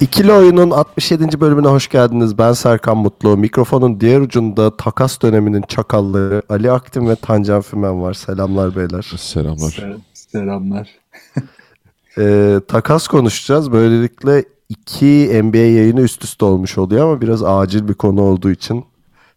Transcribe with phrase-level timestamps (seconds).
[0.00, 1.40] İkili Oyun'un 67.
[1.40, 2.38] bölümüne hoş geldiniz.
[2.38, 3.36] Ben Serkan Mutlu.
[3.36, 8.14] Mikrofonun diğer ucunda takas döneminin çakalları Ali Aktin ve Tancan Fümen var.
[8.14, 9.02] Selamlar beyler.
[9.16, 9.70] Selamlar.
[9.70, 10.88] Sel- Selamlar.
[12.18, 13.72] Ee, takas konuşacağız.
[13.72, 18.84] Böylelikle iki NBA yayını üst üste olmuş oluyor ama biraz acil bir konu olduğu için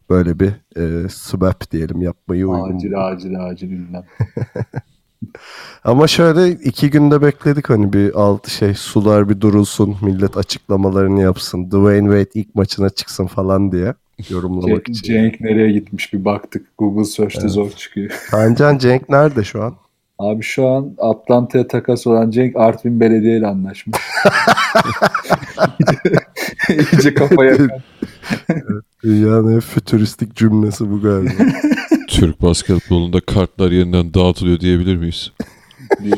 [0.09, 2.75] böyle bir e, swap diyelim yapmayı uygun.
[2.77, 4.03] Acil acil acil ünlem.
[5.83, 11.67] Ama şöyle iki günde bekledik hani bir altı şey sular bir durulsun millet açıklamalarını yapsın.
[11.67, 13.93] Dwayne Wade ilk maçına çıksın falan diye
[14.29, 15.13] yorumlamak Cenk, için.
[15.13, 16.67] Cenk nereye gitmiş bir baktık.
[16.77, 18.11] Google Search'te zor çıkıyor.
[18.31, 19.75] Tancan Cenk nerede şu an?
[20.19, 23.99] Abi şu an Atlanta'ya takas olan Cenk Artvin Belediye ile anlaşmış.
[25.79, 27.57] İyice, iyice kafaya
[29.03, 31.33] Dünyanın en fütüristik cümlesi bu galiba.
[32.11, 35.31] Türk basketbolunda kartlar yeniden dağıtılıyor diyebilir miyiz?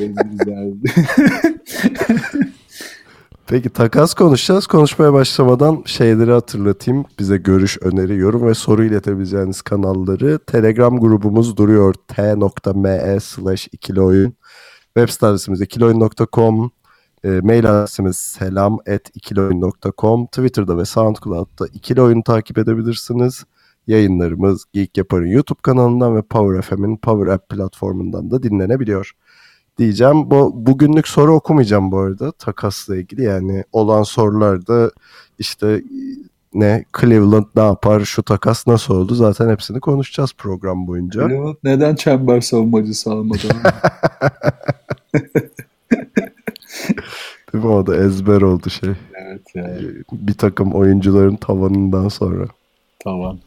[3.48, 4.68] Peki takas konuşacağız.
[4.68, 7.06] Konuşmaya başlamadan şeyleri hatırlatayım.
[7.20, 10.40] Bize görüş, öneri, yorum ve soru iletebileceğiniz kanalları.
[10.48, 11.94] Telegram grubumuz duruyor.
[12.08, 14.32] t.me slash ikili.
[14.98, 16.72] Web site adresimiz ikiloyun.com.
[17.24, 20.26] E, mail adresimiz selam at ikiloyun.com.
[20.26, 23.44] Twitter'da ve SoundCloud'da ikili oyunu takip edebilirsiniz.
[23.88, 29.12] Yayınlarımız Geek Yapar'ın YouTube kanalından ve Power FM'in Power App platformundan da dinlenebiliyor
[29.78, 30.32] diyeceğim.
[30.32, 33.24] Bu bugünlük soru okumayacağım bu arada takasla ilgili.
[33.24, 34.92] Yani olan sorularda
[35.40, 35.84] işte
[36.54, 41.28] ne Cleveland ne yapar, şu takas nasıl oldu zaten hepsini konuşacağız program boyunca.
[41.28, 43.40] Cleveland neden çember savunmacısı almadı?
[47.54, 47.70] Değil mi?
[47.70, 48.90] O da ezber oldu şey.
[49.14, 49.78] evet ya.
[50.12, 52.48] Bir takım oyuncuların tavanından sonra.
[53.00, 53.40] Tamam.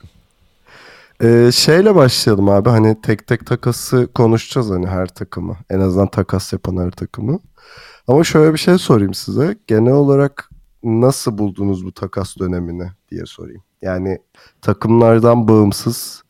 [1.22, 5.56] Ee, şeyle başlayalım abi hani tek tek takası konuşacağız hani her takımı.
[5.70, 7.38] En azından takas yapan her takımı.
[8.08, 9.56] Ama şöyle bir şey sorayım size.
[9.66, 10.50] Genel olarak
[10.84, 13.62] nasıl buldunuz bu takas dönemini diye sorayım.
[13.82, 14.18] Yani
[14.62, 16.22] takımlardan bağımsız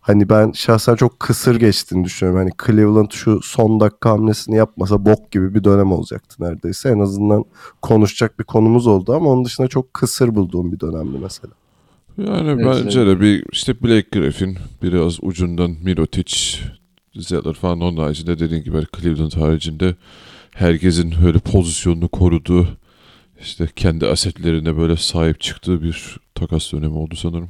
[0.00, 2.40] hani ben şahsen çok kısır geçtiğini düşünüyorum.
[2.40, 6.88] Hani Cleveland şu son dakika hamlesini yapmasa bok gibi bir dönem olacaktı neredeyse.
[6.88, 7.44] En azından
[7.82, 11.52] konuşacak bir konumuz oldu ama onun dışında çok kısır bulduğum bir dönemdi mesela.
[12.18, 16.58] Yani Evet, bence de bir işte Blake Griffin biraz ucundan Mirotic,
[17.14, 19.94] Zeller falan onun haricinde dediğin gibi Cleveland haricinde
[20.54, 22.68] herkesin öyle pozisyonunu koruduğu
[23.40, 27.48] işte kendi asetlerine böyle sahip çıktığı bir takas dönemi oldu sanırım.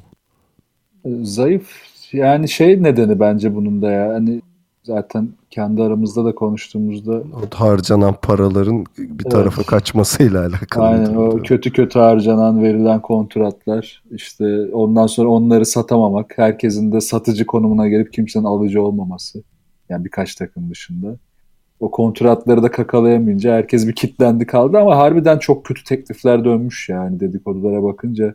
[1.22, 1.68] Zayıf
[2.12, 4.14] yani şey nedeni bence bunun da ya.
[4.14, 4.42] Hani
[4.88, 10.84] zaten kendi aramızda da konuştuğumuzda O harcanan paraların bir tarafa kaçmasıyla alakalı.
[10.84, 17.46] Aynen o kötü kötü harcanan verilen kontratlar işte ondan sonra onları satamamak herkesin de satıcı
[17.46, 19.42] konumuna gelip kimsenin alıcı olmaması
[19.88, 21.16] yani birkaç takım dışında.
[21.80, 27.20] O kontratları da kakalayamayınca herkes bir kitlendi kaldı ama harbiden çok kötü teklifler dönmüş yani
[27.20, 28.34] dedikodulara bakınca.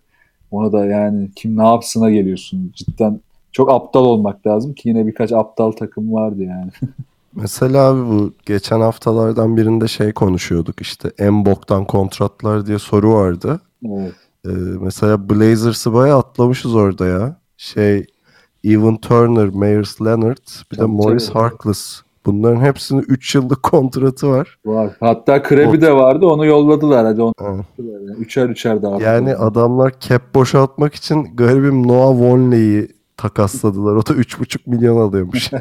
[0.51, 3.19] Ona da yani kim ne yapsına geliyorsun cidden
[3.53, 6.71] çok aptal olmak lazım ki yine birkaç aptal takım vardı yani.
[7.35, 13.61] Mesela abi bu geçen haftalardan birinde şey konuşuyorduk işte en boktan kontratlar diye soru vardı.
[13.85, 14.13] Evet.
[14.45, 14.49] Ee,
[14.81, 17.35] mesela Blazers'ı bayağı atlamışız orada ya.
[17.57, 18.05] Şey
[18.63, 21.39] Evan Turner, Myers Leonard bir de Morris tabii.
[21.39, 22.01] Harkless.
[22.25, 24.57] Bunların hepsinin 3 yıllık kontratı var.
[24.65, 24.89] Var.
[24.99, 27.33] Hatta Krebi de vardı onu yolladılar hadi onu
[27.77, 28.11] yani.
[28.19, 29.13] üçer üçer dağıttılar.
[29.13, 32.87] Yani adamlar cap boşaltmak için garibim Noah Vonley'i
[33.23, 33.95] takasladılar.
[33.95, 35.51] O da 3,5 milyon alıyormuş.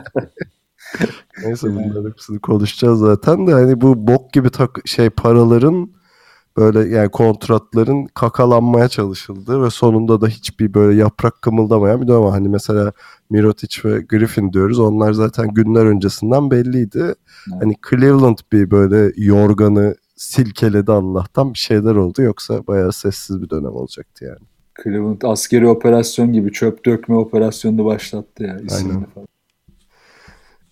[1.44, 5.90] Neyse bunların hepsini konuşacağız zaten de hani bu bok gibi tak şey paraların
[6.56, 12.22] böyle yani kontratların kakalanmaya çalışıldı ve sonunda da hiçbir böyle yaprak kımıldamayan bir dönem.
[12.22, 12.92] Hani mesela
[13.30, 14.78] Mirotic ve Griffin diyoruz.
[14.78, 17.14] Onlar zaten günler öncesinden belliydi.
[17.60, 22.22] Hani Cleveland bir böyle yorganı silkeledi Allah'tan bir şeyler oldu.
[22.22, 24.51] Yoksa bayağı sessiz bir dönem olacaktı yani.
[24.82, 29.04] Cleveland askeri operasyon gibi çöp dökme operasyonunu başlattı ya Aynen.
[29.14, 29.28] falan.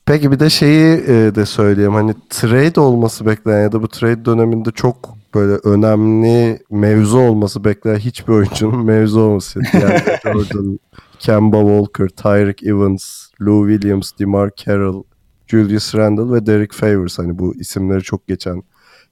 [0.07, 1.93] Peki bir de şeyi e, de söyleyeyim.
[1.95, 7.99] Hani trade olması beklenen ya da bu trade döneminde çok böyle önemli mevzu olması beklenen
[7.99, 9.61] hiçbir oyuncunun mevzu olması.
[9.73, 10.79] Yani Jordan,
[11.19, 15.03] Kemba Walker, Tyreek Evans, Lou Williams, DeMar Carroll,
[15.47, 17.19] Julius Randle ve Derek Favors.
[17.19, 18.63] Hani bu isimleri çok geçen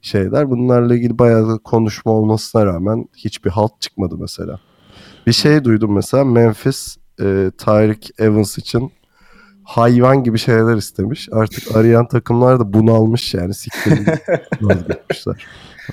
[0.01, 0.49] şeyler.
[0.49, 4.59] Bunlarla ilgili bayağı konuşma olmasına rağmen hiçbir halt çıkmadı mesela.
[5.29, 8.91] Bir şey duydum mesela Memphis e, Tyreek Evans için
[9.63, 11.29] hayvan gibi şeyler istemiş.
[11.31, 14.05] Artık arayan takımlar da bunalmış yani siktirin
[14.61, 15.45] vazgeçmişler.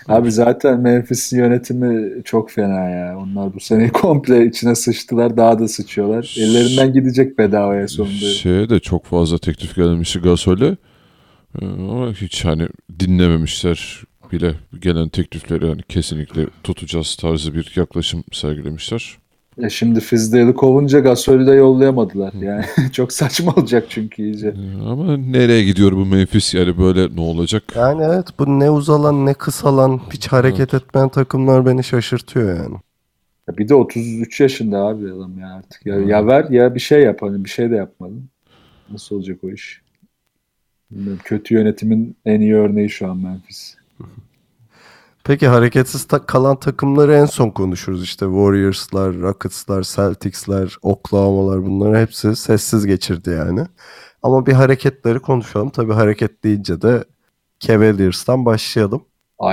[0.09, 3.19] Abi zaten Memphis yönetimi çok fena ya.
[3.19, 5.37] Onlar bu sene komple içine sıçtılar.
[5.37, 6.35] Daha da sıçıyorlar.
[6.39, 8.15] Ellerinden gidecek bedavaya sonunda.
[8.15, 10.77] Şeye de çok fazla teklif gelmişti Gasol'e.
[11.63, 12.69] Ee, Ama hiç hani
[13.01, 14.03] dinlememişler
[14.33, 19.19] bile gelen teklifleri hani kesinlikle tutacağız tarzı bir yaklaşım sergilemişler.
[19.63, 22.33] E şimdi Fizdale'ı kovunca Gasol'ü de yollayamadılar.
[22.33, 24.49] Yani çok saçma olacak çünkü iyice.
[24.49, 27.63] Ee, Ama nereye gidiyor bu Memphis yani böyle ne olacak?
[27.77, 32.77] Yani evet bu ne uzalan ne kısalan hiç hareket etmeyen takımlar beni şaşırtıyor yani.
[33.49, 35.87] Ya bir de 33 yaşında abi adam ya artık.
[35.87, 37.23] Ya, ya ver ya bir şey yap.
[37.23, 38.29] Hani bir şey de yapmadın.
[38.91, 39.83] Nasıl olacak o iş?
[40.91, 41.21] Bilmiyorum.
[41.25, 43.76] Kötü yönetimin en iyi örneği şu an Memphis.
[45.27, 48.03] Peki hareketsiz ta- kalan takımları en son konuşuruz.
[48.03, 53.67] İşte Warriors'lar, Rockets'lar, Celtics'ler, Oklahoma'lar bunları hepsi sessiz geçirdi yani.
[54.23, 55.71] Ama bir hareketleri konuşalım.
[55.71, 57.05] Tabii hareket deyince de
[57.61, 59.03] Cavaliers'tan başlayalım.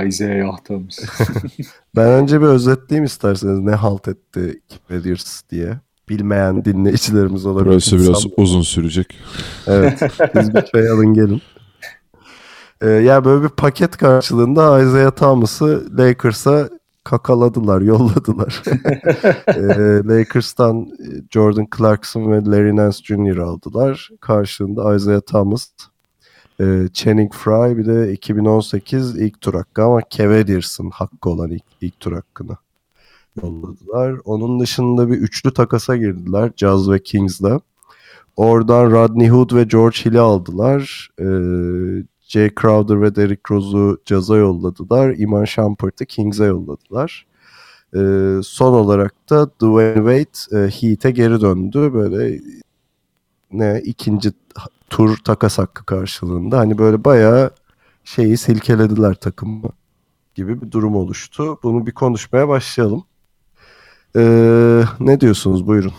[0.06, 0.98] Isaiah Thomas.
[1.96, 5.80] Ben önce bir özetleyeyim isterseniz ne halt etti Cavaliers diye.
[6.08, 7.70] Bilmeyen dinleyicilerimiz olabilir.
[7.70, 9.14] Burası biraz uzun sürecek.
[9.66, 9.98] Evet.
[10.34, 11.42] Siz bir şey alın gelin.
[12.84, 16.68] Ee, ya böyle bir paket karşılığında Isaiah Thomas'ı Lakers'a
[17.04, 18.62] kakaladılar, yolladılar.
[19.46, 23.36] Ee, Lakers'tan e, Jordan Clarkson ve Larry Nance Jr.
[23.36, 24.10] aldılar.
[24.20, 25.68] Karşılığında Isaiah Thomas,
[26.60, 32.00] e, Channing Frye bir de 2018 ilk tur hakkı ama Cavaliers'ın hakkı olan ilk, ilk
[32.00, 32.56] tur hakkını
[33.42, 34.20] yolladılar.
[34.24, 37.60] Onun dışında bir üçlü takasa girdiler Jazz ve Kings'la.
[38.36, 41.10] Oradan Rodney Hood ve George Hill'i aldılar.
[41.20, 41.24] Ee,
[42.34, 45.14] Jay Crowder ve Derrick Rose'u Jazz'a yolladılar.
[45.18, 47.26] Iman Shumpert'ı Kings'e yolladılar.
[47.96, 51.90] Ee, son olarak da Dwayne Wade e, Heat'e geri döndü.
[51.94, 52.40] Böyle
[53.52, 54.32] ne ikinci
[54.90, 56.58] tur takas hakkı karşılığında.
[56.58, 57.50] Hani böyle bayağı
[58.04, 59.68] şeyi silkelediler takımı
[60.34, 61.58] gibi bir durum oluştu.
[61.62, 63.04] Bunu bir konuşmaya başlayalım.
[64.16, 65.66] Ee, ne diyorsunuz?
[65.66, 65.92] Buyurun.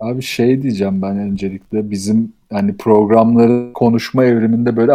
[0.00, 4.92] Abi şey diyeceğim ben öncelikle bizim hani programları konuşma evriminde böyle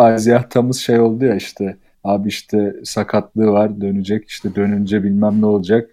[0.50, 1.78] Thomas şey oldu ya işte.
[2.04, 5.90] Abi işte sakatlığı var dönecek işte dönünce bilmem ne olacak.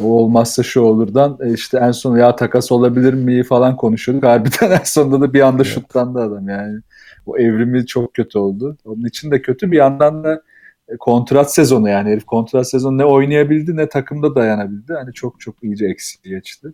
[0.00, 3.44] O olmazsa şu olurdan e, işte en son ya takas olabilir mi?
[3.44, 4.24] falan konuşuyorduk.
[4.24, 6.80] Harbiden en sonunda da bir anda şutlandı adam yani.
[7.26, 8.76] O evrimi çok kötü oldu.
[8.84, 10.42] Onun için de kötü bir yandan da
[10.88, 12.10] e, kontrat sezonu yani.
[12.10, 14.92] Herif kontrat sezonu ne oynayabildi ne takımda dayanabildi.
[14.92, 16.68] Hani çok çok iyice eksiği geçti.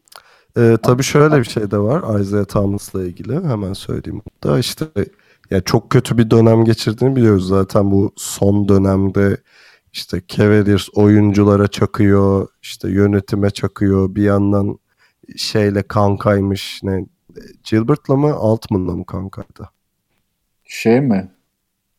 [0.58, 4.22] Ee, tabii şöyle bir şey de var Isaiah Thomas'la ilgili hemen söyleyeyim.
[4.44, 4.84] Da işte
[5.50, 9.37] ya çok kötü bir dönem geçirdiğini biliyoruz zaten bu son dönemde
[9.93, 14.14] işte Cavaliers oyunculara çakıyor, işte yönetime çakıyor.
[14.14, 14.78] Bir yandan
[15.37, 17.06] şeyle kankaymış ne
[17.64, 19.70] Gilbert'la mı Altman'la mı kankaydı?
[20.64, 21.28] Şey mi?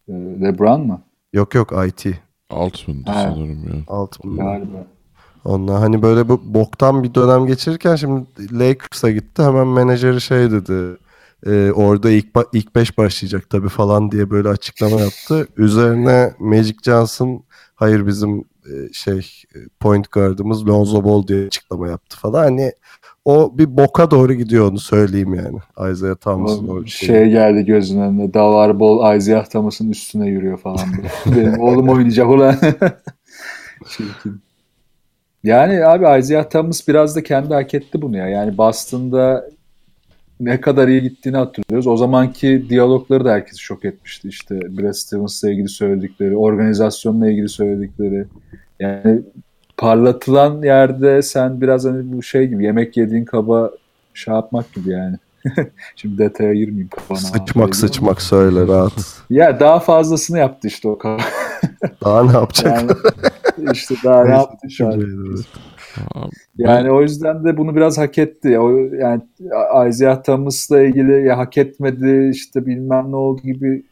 [0.08, 1.02] E, LeBron mı?
[1.34, 2.06] Yok yok IT.
[2.50, 3.84] Altman'dı sanırım ya.
[3.88, 4.44] Altman'la.
[4.44, 4.88] Galiba.
[5.46, 8.26] Onunla hani böyle bu boktan bir dönem geçirirken şimdi
[8.60, 10.98] Lakers'a gitti hemen menajeri şey dedi.
[11.46, 15.48] e, orada ilk ilk 5 başlayacak tabii falan diye böyle açıklama yaptı.
[15.58, 17.44] Üzerine Magic Johnson
[17.76, 19.18] hayır bizim e, şey
[19.56, 22.44] e, point guardımız Lonzo Ball diye açıklama yaptı falan.
[22.44, 22.72] Hani
[23.26, 25.92] o bir boka doğru gidiyor onu söyleyeyim yani.
[25.92, 27.30] Isaiah Thomas'ın O şey şeyi.
[27.30, 28.34] geldi gözünün önüne.
[28.34, 30.88] Davar bol Isaiah Thomas'ın üstüne yürüyor falan.
[31.26, 32.56] Benim oğlum oynayacak ulan.
[33.90, 34.42] Çirkin.
[35.44, 38.28] Yani abi Isaiah Thomas biraz da kendi hak etti bunu ya.
[38.28, 39.50] Yani Boston'da
[40.40, 41.88] ne kadar iyi gittiğini hatırlıyoruz.
[41.88, 44.28] O zamanki diyalogları da herkesi şok etmişti.
[44.28, 48.26] İşte Brad Stevens'la ilgili söyledikleri, organizasyonla ilgili söyledikleri.
[48.80, 49.22] Yani
[49.78, 53.72] parlatılan yerde sen biraz hani bu şey gibi yemek yediğin kaba
[54.14, 55.16] şey yapmak gibi yani.
[55.96, 57.20] Şimdi detaya girmeyeyim kafana.
[57.20, 58.94] Sıçmak sıçmak söyle rahat.
[59.30, 61.26] Ya daha fazlasını yaptı işte o kafa.
[62.04, 62.82] Daha ne yapacak?
[62.82, 62.92] Yani
[63.74, 64.94] işte daha ne yaptı şu an.
[64.94, 65.46] Evet.
[66.16, 68.60] Abi, Yani o yüzden de bunu biraz hak etti.
[68.60, 69.22] O yani
[69.90, 73.84] Isaiah Thomas'la ilgili ya hak etmedi işte bilmem ne oldu gibi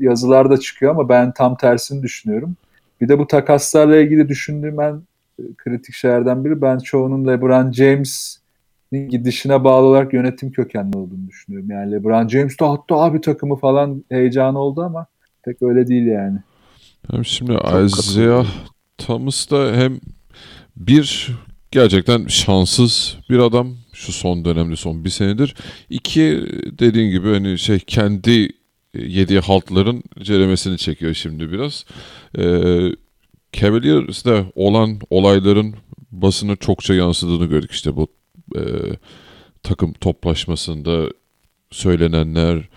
[0.00, 2.56] yazılar da çıkıyor ama ben tam tersini düşünüyorum.
[3.00, 4.94] Bir de bu takaslarla ilgili düşündüğüm en
[5.38, 11.70] e, kritik şeylerden biri ben çoğunun LeBron James'in gidişine bağlı olarak yönetim kökenli olduğunu düşünüyorum.
[11.70, 15.06] Yani LeBron James dağıttı abi takımı falan heyecanı oldu ama
[15.44, 16.38] pek öyle değil yani.
[17.10, 17.86] Hem şimdi katılıyorum.
[17.86, 18.46] Isaiah
[18.98, 20.00] Thomas da hem
[20.76, 21.28] bir
[21.70, 25.54] gerçekten şanssız bir adam şu son dönemde son bir senedir.
[25.90, 26.44] İki
[26.78, 28.48] dediğin gibi hani şey kendi
[28.94, 31.84] yediği haltların ceremesini çekiyor şimdi biraz.
[32.38, 32.88] Ee,
[33.52, 35.74] Cavaliers'de olan olayların
[36.10, 37.72] basına çokça yansıdığını gördük.
[37.72, 38.08] İşte bu
[38.56, 38.62] e,
[39.62, 41.08] takım toplaşmasında
[41.70, 42.68] söylenenler,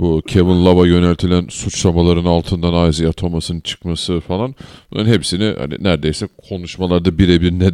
[0.00, 4.54] bu Kevin Love'a yöneltilen suçlamaların altından Isaiah Thomas'ın çıkması falan.
[4.90, 7.70] Bunların hepsini hani neredeyse konuşmalarda birebir ne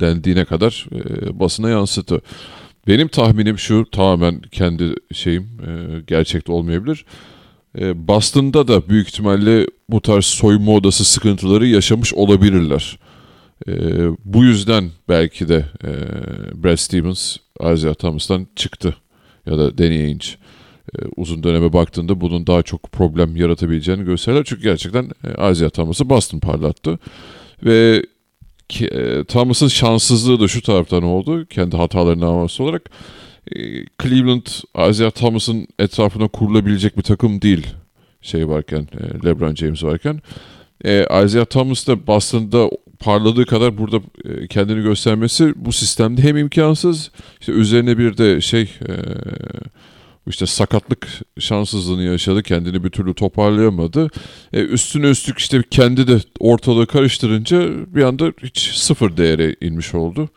[0.00, 2.20] dendiğine kadar e, basına yansıttı.
[2.86, 7.04] Benim tahminim şu tamamen kendi şeyim e, gerçekte olmayabilir.
[7.78, 12.98] E, Boston'da da büyük ihtimalle bu tarz soyunma odası sıkıntıları yaşamış olabilirler.
[13.68, 13.72] E,
[14.24, 15.90] bu yüzden belki de e,
[16.64, 17.36] Brad Stevens
[17.72, 18.94] Isaiah Thomas'tan çıktı
[19.46, 20.28] ya da Danny Ainge.
[20.94, 24.44] E, uzun döneme baktığında bunun daha çok problem yaratabileceğini gösterirler.
[24.44, 26.98] Çünkü gerçekten e, Isaiah Thomas'ı Boston parlattı.
[27.64, 28.02] Ve
[28.80, 31.46] e, Thomas'ın şanssızlığı da şu taraftan oldu.
[31.46, 32.90] Kendi hatalarına havası olarak.
[33.52, 34.46] E, Cleveland
[34.90, 37.66] Isaiah Thomas'ın etrafına kurulabilecek bir takım değil.
[38.22, 40.20] Şey varken, e, LeBron James varken.
[40.84, 47.10] E, Isaiah Thomas da Boston'da parladığı kadar burada e, kendini göstermesi bu sistemde hem imkansız.
[47.40, 48.92] İşte üzerine bir de şey e,
[50.28, 51.08] işte sakatlık
[51.38, 52.42] şanssızlığını yaşadı.
[52.42, 54.10] Kendini bir türlü toparlayamadı.
[54.52, 60.28] E, üstüne üstlük işte kendi de ortalığı karıştırınca bir anda hiç sıfır değere inmiş oldu.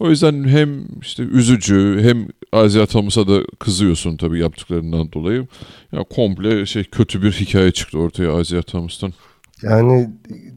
[0.00, 2.28] O yüzden hem işte üzücü hem
[2.66, 5.46] Isaiah Thomas'a da kızıyorsun tabii yaptıklarından dolayı.
[5.92, 9.12] Ya komple şey kötü bir hikaye çıktı ortaya Isaiah Thomas'tan.
[9.62, 10.10] Yani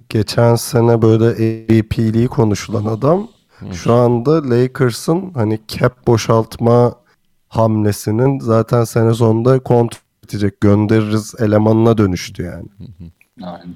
[0.10, 3.28] geçen sene böyle AVP'liği konuşulan adam
[3.72, 6.96] şu anda Lakers'ın hani cap boşaltma
[7.56, 12.68] hamlesinin zaten sene sonunda kont bitecek göndeririz elemanına dönüştü yani.
[13.42, 13.76] Aynen.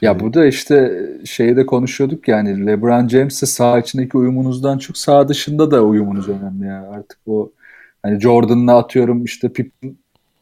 [0.00, 5.70] Ya burada işte şeyi de konuşuyorduk yani LeBron James'e sağ içindeki uyumunuzdan çok sağ dışında
[5.70, 6.90] da uyumunuz önemli ya.
[6.90, 7.50] Artık o
[8.02, 9.96] hani Jordan'la atıyorum işte Pippen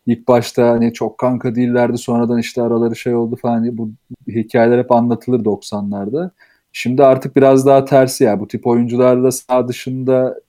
[0.07, 3.91] ilk başta hani çok kanka değillerdi sonradan işte araları şey oldu falan bu
[4.29, 6.31] hikayeler hep anlatılır 90'larda.
[6.73, 10.41] Şimdi artık biraz daha tersi ya bu tip oyuncularla sağ dışında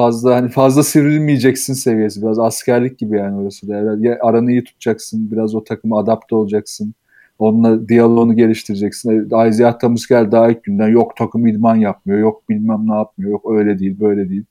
[0.00, 3.74] fazla hani fazla sivrilmeyeceksin seviyesi biraz askerlik gibi yani orası da.
[3.74, 6.94] Yani ya aranı iyi tutacaksın biraz o takıma adapte olacaksın.
[7.38, 9.28] Onunla diyaloğunu geliştireceksin.
[9.48, 13.52] Isaiah Thomas geldi daha ilk günden yok takım idman yapmıyor yok bilmem ne yapmıyor yok
[13.52, 14.44] öyle değil böyle değil.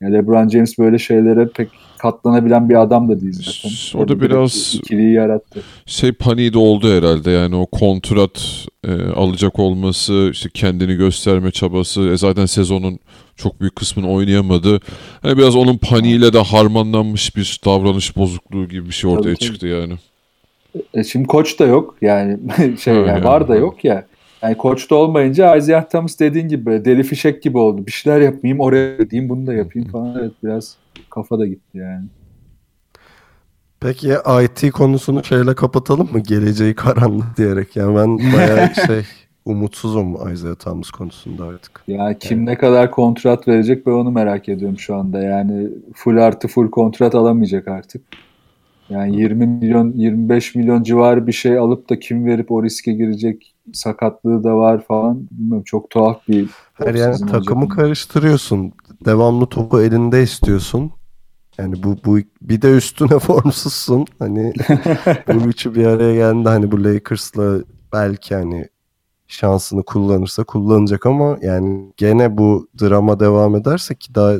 [0.00, 4.00] Yani LeBron James böyle şeylere pek katlanabilen bir adam da değil zaten.
[4.00, 5.62] Orada biraz ikiliyi yarattı.
[5.86, 12.00] Şey paniği de oldu herhalde yani o kontrat e, alacak olması, işte kendini gösterme çabası,
[12.00, 12.98] e, zaten sezonun
[13.36, 14.80] çok büyük kısmını oynayamadı.
[15.22, 19.44] Hani biraz onun paniğiyle de harmanlanmış bir davranış bozukluğu gibi bir şey ortaya Tabii, tabii.
[19.44, 19.94] çıktı yani.
[20.94, 22.38] E şimdi koç da yok yani
[22.80, 24.06] şey yani yani, var da yok ya.
[24.42, 27.86] Yani koç da olmayınca Isaiah Thomas dediğin gibi böyle deli fişek gibi oldu.
[27.86, 30.18] Bir şeyler yapmayayım oraya gideyim bunu da yapayım falan.
[30.20, 30.76] Evet biraz
[31.10, 32.04] kafa da gitti yani.
[33.80, 36.20] Peki IT konusunu şeyle kapatalım mı?
[36.20, 37.76] Geleceği karanlık diyerek.
[37.76, 39.02] Yani ben bayağı şey
[39.46, 41.82] umutsuzum Isaiah Thomas konusunda artık.
[41.88, 45.22] Ya kim ne kadar kontrat verecek ben onu merak ediyorum şu anda.
[45.22, 48.02] Yani full artı full kontrat alamayacak artık.
[48.88, 53.54] Yani 20 milyon 25 milyon civarı bir şey alıp da kim verip o riske girecek
[53.72, 55.28] sakatlığı da var falan.
[55.30, 57.76] Bilmiyorum çok tuhaf bir Her yani takımı olacak.
[57.76, 58.72] karıştırıyorsun.
[59.04, 60.92] Devamlı topu elinde istiyorsun.
[61.58, 64.06] Yani bu bu bir de üstüne formsuzsun.
[64.18, 64.52] Hani
[65.28, 66.48] bu üçü bir araya geldi.
[66.48, 67.58] Hani bu Lakers'la
[67.92, 68.68] belki hani
[69.28, 74.34] şansını kullanırsa kullanacak ama yani gene bu drama devam ederse ki daha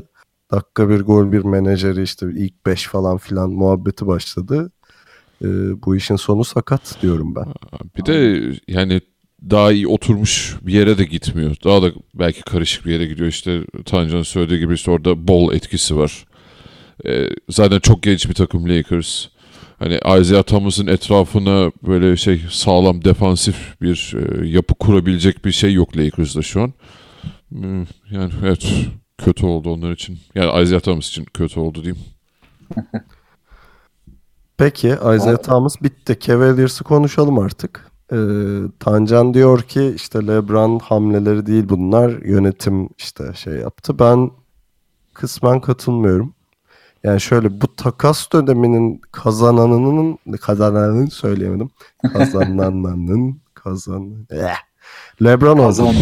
[0.51, 4.73] dakika bir gol bir menajeri işte ilk beş falan filan muhabbeti başladı.
[5.43, 5.47] Ee,
[5.83, 7.45] bu işin sonu sakat diyorum ben.
[7.97, 9.01] Bir de yani
[9.51, 11.57] daha iyi oturmuş bir yere de gitmiyor.
[11.65, 13.29] Daha da belki karışık bir yere gidiyor.
[13.29, 16.27] İşte Tancan'ın söylediği gibi işte orada bol etkisi var.
[17.07, 19.27] Ee, zaten çok genç bir takım Lakers.
[19.79, 25.97] Hani Isaiah Thomas'ın etrafına böyle şey sağlam defansif bir e, yapı kurabilecek bir şey yok
[25.97, 26.73] Lakers'da şu an.
[27.49, 27.81] Hmm,
[28.11, 28.69] Yani evet
[29.19, 30.19] kötü oldu onlar için.
[30.35, 32.05] Yani Isaiah Thomas için kötü oldu diyeyim.
[34.59, 36.19] Peki Isaiah Thomas bitti.
[36.21, 37.91] Cavaliers'ı konuşalım artık.
[38.13, 38.17] Ee,
[38.81, 42.11] Tancan diyor ki işte LeBron hamleleri değil bunlar.
[42.23, 43.99] Yönetim işte şey yaptı.
[43.99, 44.31] Ben
[45.15, 46.35] kısmen katılmıyorum.
[47.07, 51.71] Yani şöyle bu takas döneminin kazananının kazananın söyleyemedim.
[52.13, 54.55] Kazananının kazan Eh.
[55.23, 55.93] LeBron olduğunu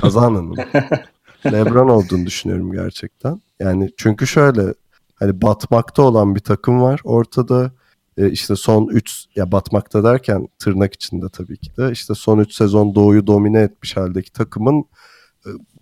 [0.00, 0.56] kazananın.
[1.46, 3.40] LeBron olduğunu düşünüyorum gerçekten.
[3.60, 4.74] Yani çünkü şöyle
[5.14, 7.00] hani batmakta olan bir takım var.
[7.04, 7.72] Ortada
[8.16, 12.54] e, işte son 3 ya batmakta derken tırnak içinde tabii ki de işte son 3
[12.54, 14.84] sezon doğuyu domine etmiş haldeki takımın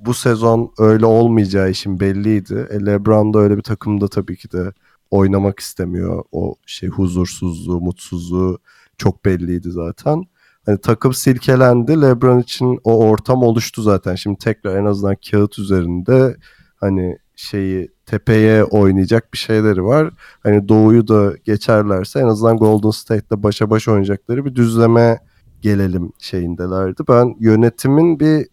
[0.00, 2.66] bu sezon öyle olmayacağı işin belliydi.
[2.70, 4.72] E, LeBron da öyle bir takımda tabii ki de
[5.10, 6.24] oynamak istemiyor.
[6.32, 8.58] O şey huzursuzluğu, mutsuzluğu
[8.98, 10.24] çok belliydi zaten.
[10.66, 12.02] Hani takım silkelendi.
[12.02, 14.14] LeBron için o ortam oluştu zaten.
[14.14, 16.36] Şimdi tekrar en azından kağıt üzerinde
[16.76, 20.10] hani şeyi tepeye oynayacak bir şeyleri var.
[20.42, 25.18] Hani doğuyu da geçerlerse en azından Golden State'le başa baş oynayacakları bir düzleme
[25.60, 27.02] gelelim şeyindelerdi.
[27.08, 28.46] Ben yönetimin bir e,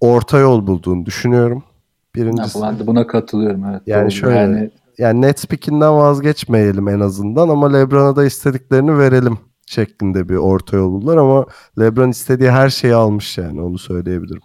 [0.00, 1.62] orta yol bulduğunu düşünüyorum.
[2.16, 3.82] Ya, Birincisi ben de buna katılıyorum evet.
[3.86, 4.10] Yani Doğru.
[4.10, 10.36] şöyle- yani yani net pick'inden vazgeçmeyelim en azından ama LeBron'a da istediklerini verelim şeklinde bir
[10.36, 11.46] orta yol buldular ama
[11.78, 14.40] LeBron istediği her şeyi almış yani onu söyleyebilirim.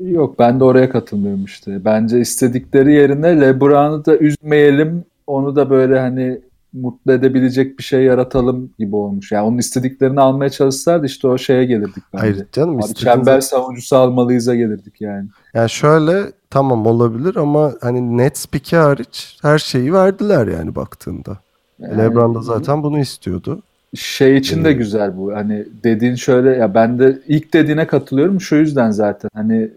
[0.00, 1.84] Yok ben de oraya katılmıyorum işte.
[1.84, 5.04] Bence istedikleri yerine LeBron'u da üzmeyelim.
[5.26, 6.40] Onu da böyle hani
[6.74, 9.32] mutlu edebilecek bir şey yaratalım gibi olmuş.
[9.32, 12.20] Yani onun istediklerini almaya çalışsalardı işte o şeye gelirdik bence.
[12.20, 15.28] Hayır canım Abi istediğin çember savunucusu almalıyız'a gelirdik yani.
[15.54, 21.38] Yani şöyle tamam olabilir ama hani net pick'i hariç her şeyi verdiler yani baktığında.
[21.78, 23.62] Yani LeBron da zaten bunu istiyordu.
[23.94, 25.34] şey için de güzel bu.
[25.34, 29.30] Hani dediğin şöyle ya ben de ilk dediğine katılıyorum şu yüzden zaten.
[29.34, 29.70] Hani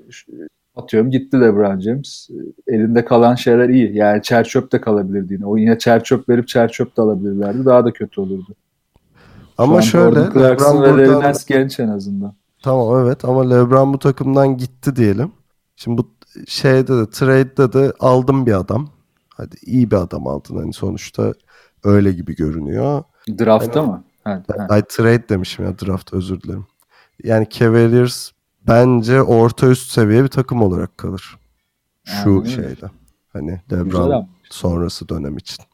[0.78, 2.30] atıyorum gitti LeBron James.
[2.68, 3.96] Elinde kalan şeyler iyi.
[3.96, 5.46] Yani çerçöp de kalabilirdi yine.
[5.46, 7.66] O yine çerçöp verip çerçöp de alabilirlerdi.
[7.66, 8.56] Daha da kötü olurdu.
[9.58, 12.34] Ama şöyle LeBron ve buradan Nance genç en azından.
[12.64, 15.32] Tamam evet ama LeBron bu takımdan gitti diyelim.
[15.76, 16.08] Şimdi bu
[16.48, 18.90] şeyde de trade'de de aldım bir adam.
[19.30, 21.34] Hadi iyi bir adam aldın hani sonuçta
[21.84, 23.04] öyle gibi görünüyor.
[23.40, 24.04] Draftta mı?
[24.24, 24.68] Ha, ha.
[24.70, 26.66] Ay trade demişim ya draft özür dilerim.
[27.24, 28.32] Yani Cavaliers
[28.68, 31.38] bence orta üst seviye bir takım olarak kalır.
[32.04, 32.86] Şu Yani, şeyde.
[33.34, 33.62] Hani
[33.96, 34.28] ama.
[34.50, 35.66] sonrası dönem için.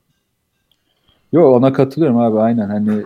[1.32, 3.04] Yok ona katılıyorum abi aynen hani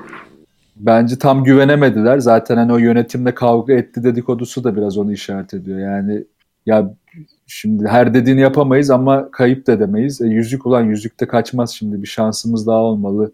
[0.76, 2.20] bence tam güvenemediler.
[2.20, 5.80] Zaten hani o yönetimle kavga etti dedikodusu da biraz onu işaret ediyor.
[5.80, 6.24] Yani
[6.66, 6.94] ya
[7.48, 10.22] şimdi her dediğini yapamayız ama kayıp da demeyiz.
[10.22, 13.32] E, yüzük ulan yüzükte kaçmaz şimdi bir şansımız daha olmalı.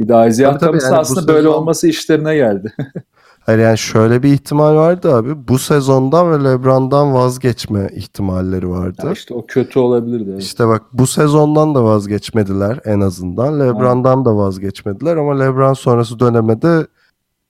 [0.00, 2.72] Bir de Isaiah Tabii yani aslında böyle sezon- olması işlerine geldi.
[3.46, 5.48] Hayır yani şöyle bir ihtimal vardı abi.
[5.48, 9.02] Bu sezondan ve LeBron'dan vazgeçme ihtimalleri vardı.
[9.04, 10.30] Ya işte o kötü olabilirdi.
[10.30, 10.42] evet.
[10.42, 13.60] İşte bak bu sezondan da vazgeçmediler en azından.
[13.60, 16.86] LeBron'dan da vazgeçmediler ama LeBron sonrası dönemede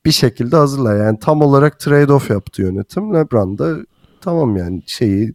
[0.07, 0.97] bir şekilde hazırlar.
[0.97, 3.15] Yani tam olarak trade-off yaptı yönetim.
[3.15, 3.77] LeBron da
[4.21, 5.35] tamam yani şeyi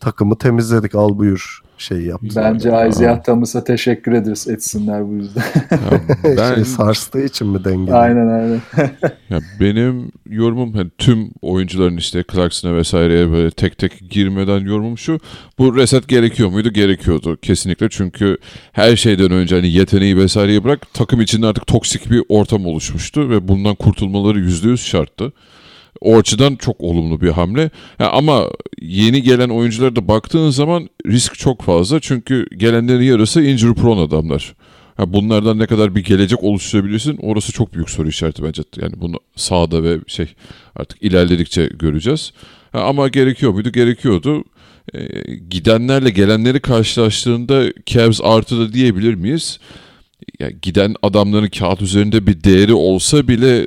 [0.00, 2.28] takımı temizledik al buyur şeyi yaptı.
[2.36, 5.42] Bence Isaiah Thomas'a teşekkür ederiz etsinler bu yüzden.
[5.70, 6.00] Ya
[6.36, 7.94] ben Şey sarstığı için mi dengeli?
[7.94, 8.60] aynen aynen.
[9.30, 15.18] Ya benim yorumum hani tüm oyuncuların işte Clarkson'a vesaireye böyle tek tek girmeden yorumum şu.
[15.58, 16.70] Bu reset gerekiyor muydu?
[16.72, 17.88] Gerekiyordu kesinlikle.
[17.90, 18.36] Çünkü
[18.72, 23.48] her şeyden önce hani yeteneği vesaireyi bırak takım içinde artık toksik bir ortam oluşmuştu ve
[23.48, 25.32] bundan kurtulmaları %100 şarttı.
[26.00, 27.70] O açıdan çok olumlu bir hamle.
[27.98, 28.46] Ha, ama
[28.80, 32.00] yeni gelen oyunculara da baktığın zaman risk çok fazla.
[32.00, 34.54] Çünkü gelenlerin yarısı injury prone adamlar.
[34.96, 38.62] Ha, bunlardan ne kadar bir gelecek oluşturabilirsin orası çok büyük soru işareti bence.
[38.80, 40.26] Yani bunu sahada ve şey
[40.76, 42.32] artık ilerledikçe göreceğiz.
[42.72, 43.72] Ha, ama gerekiyor muydu?
[43.72, 44.44] Gerekiyordu.
[44.94, 49.58] Ee, gidenlerle gelenleri karşılaştığında Cavs artı da diyebilir miyiz?
[50.38, 53.66] Yani giden adamların kağıt üzerinde bir değeri olsa bile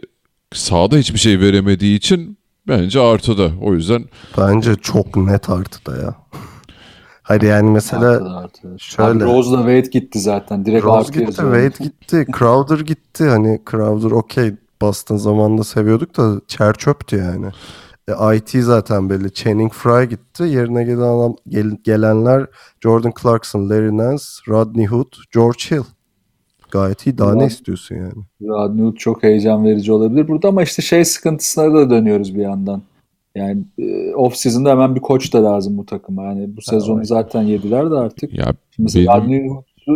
[0.54, 3.52] sahada hiçbir şey veremediği için bence artıda.
[3.62, 4.06] O yüzden
[4.38, 6.16] Bence çok net artıda ya.
[7.24, 8.76] Hayır yani mesela Artı da artı.
[8.80, 10.66] şöyle- Abi Rose'la Wade gitti zaten.
[10.66, 11.36] Direkt Rose gitti.
[11.36, 13.24] Wade gitti, Crowder gitti.
[13.26, 17.52] Hani Crowder okey Boston zamanında seviyorduk da çer çöptü yani.
[18.08, 19.34] E, IT zaten belli.
[19.34, 20.44] Channing Frye gitti.
[20.44, 22.46] Yerine gelen adam, gel- gelenler
[22.84, 25.84] Jordan Clarkson, Larry Nance, Rodney Hood, George Hill.
[26.72, 27.18] Gayet iyi.
[27.18, 27.48] Daha ne Ulan.
[27.48, 28.14] istiyorsun yani?
[28.42, 32.82] Rodney Hood çok heyecan verici olabilir burada ama işte şey sıkıntısına da dönüyoruz bir yandan.
[33.36, 36.24] Yani e, off season'da hemen bir koç da lazım bu takıma.
[36.24, 37.08] Yani bu sezonu evet.
[37.08, 38.34] zaten yediler de artık.
[38.38, 39.52] ya Mesela benim-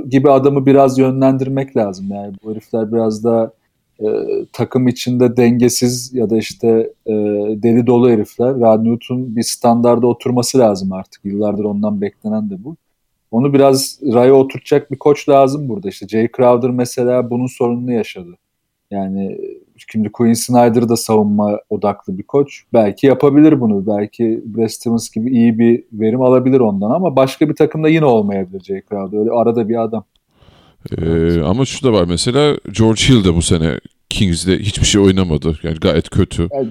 [0.10, 2.06] gibi adamı biraz yönlendirmek lazım.
[2.12, 3.54] Yani bu herifler biraz da
[4.00, 4.06] e,
[4.54, 7.14] takım içinde dengesiz ya da işte e,
[7.64, 8.50] deli dolu herifler.
[8.56, 11.26] Rodney Hood'un bir standarda oturması lazım artık.
[11.26, 12.76] Yıllardır ondan beklenen de bu.
[13.32, 15.90] Onu biraz raya oturtacak bir koç lazım burada.
[15.90, 18.38] İşte Jay Crowder mesela bunun sorununu yaşadı.
[18.92, 19.38] Yani
[19.92, 22.64] şimdi Quinn Snyder da savunma odaklı bir koç.
[22.74, 23.88] Belki yapabilir bunu.
[23.88, 28.82] Belki Brad gibi iyi bir verim alabilir ondan ama başka bir takımda yine olmayabilir Jay
[28.90, 29.20] Crowder.
[29.20, 30.04] Öyle arada bir adam.
[30.98, 35.60] Ee, ama şu da var mesela George Hill de bu sene Kings'de hiçbir şey oynamadı.
[35.64, 36.48] Yani gayet kötü.
[36.54, 36.70] Yani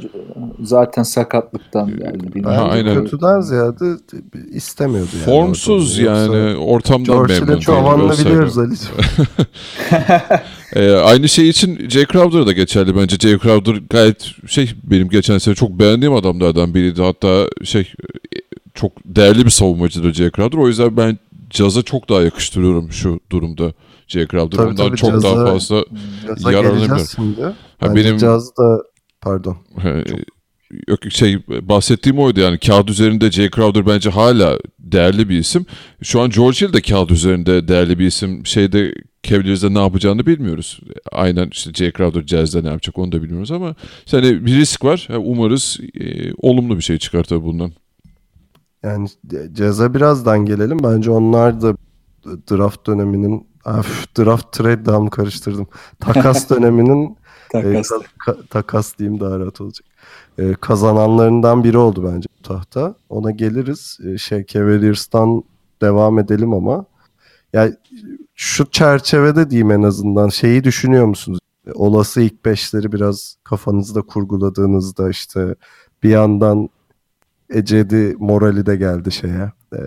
[0.62, 2.18] zaten sakatlıktan geldi.
[2.22, 2.68] Bence bilmiyorum.
[2.70, 3.04] aynen.
[3.04, 3.84] kötüden ziyade
[4.50, 5.24] istemiyordu yani.
[5.24, 5.98] Formsuz.
[5.98, 8.30] Yoksa yani ortamdan George memnun tavanını vesaire.
[8.30, 8.94] biliyoruz Ali'ciğim.
[10.76, 13.16] Ee, aynı şey için Jay Crowder'a da geçerli bence.
[13.16, 17.02] Jay Crowder gayet şey benim geçen sene çok beğendiğim adamlardan biriydi.
[17.02, 18.38] Hatta şey e,
[18.74, 20.58] çok değerli bir savunmacıdır Jay Crowder.
[20.58, 21.18] O yüzden ben
[21.50, 23.72] Caz'a çok daha yakıştırıyorum şu durumda
[24.08, 24.56] Jay Crowder.
[24.56, 25.84] Tabii, tabii, çok Jazz'a- daha fazla
[26.50, 27.54] yararlanabilir.
[27.80, 28.82] Ha, benim Jazz da
[29.20, 29.56] Pardon.
[29.78, 30.04] He,
[30.88, 35.66] Yok şey bahsettiğim oydu yani kağıt üzerinde Jay Crowder bence hala değerli bir isim.
[36.02, 38.46] Şu an George Hill de kağıt üzerinde değerli bir isim.
[38.46, 40.80] Şeyde Cavaliers'de ne yapacağını bilmiyoruz.
[41.12, 43.74] Aynen işte Jay Crowder Jazz'de ne yapacak onu da bilmiyoruz ama
[44.12, 45.08] yani bir risk var.
[45.18, 47.72] Umarız e, olumlu bir şey çıkar tabii bundan.
[48.82, 49.08] Yani
[49.56, 50.78] Jazz'a birazdan gelelim.
[50.82, 51.76] Bence onlar da
[52.50, 55.66] draft döneminin Af, draft trade mı karıştırdım?
[56.00, 57.16] Takas döneminin
[57.52, 57.90] Takas.
[57.92, 57.94] e,
[58.30, 59.86] ka- takas diyeyim daha rahat olacak.
[60.38, 62.94] E, kazananlarından biri oldu bence bu tahta.
[63.08, 63.98] Ona geliriz.
[64.04, 65.42] E, şey Cavaliers'tan
[65.82, 66.84] devam edelim ama
[67.52, 67.74] yani
[68.34, 71.38] şu çerçevede diyeyim en azından şeyi düşünüyor musunuz?
[71.66, 75.54] E, Olası ilk beşleri biraz kafanızda kurguladığınızda işte
[76.02, 76.68] bir yandan
[77.50, 79.52] Ecedi morali de geldi şeye.
[79.72, 79.80] E,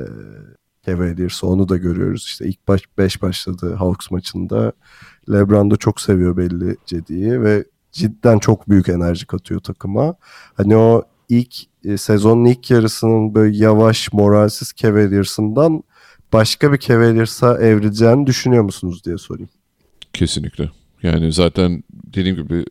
[0.86, 2.24] Cavaliers'a onu da görüyoruz.
[2.26, 4.74] İşte ilk baş 5 başladı Hawks maçında.
[5.32, 10.16] LeBron da çok seviyor belli Cedi'yi ve cidden çok büyük enerji katıyor takıma.
[10.54, 15.84] Hani o ilk e, sezonun ilk yarısının böyle yavaş moralsiz Cavaliers'ından
[16.34, 19.50] başka bir Cavaliers'a evrileceğini düşünüyor musunuz diye sorayım.
[20.14, 20.70] Kesinlikle.
[21.04, 22.66] Yani zaten dediğim gibi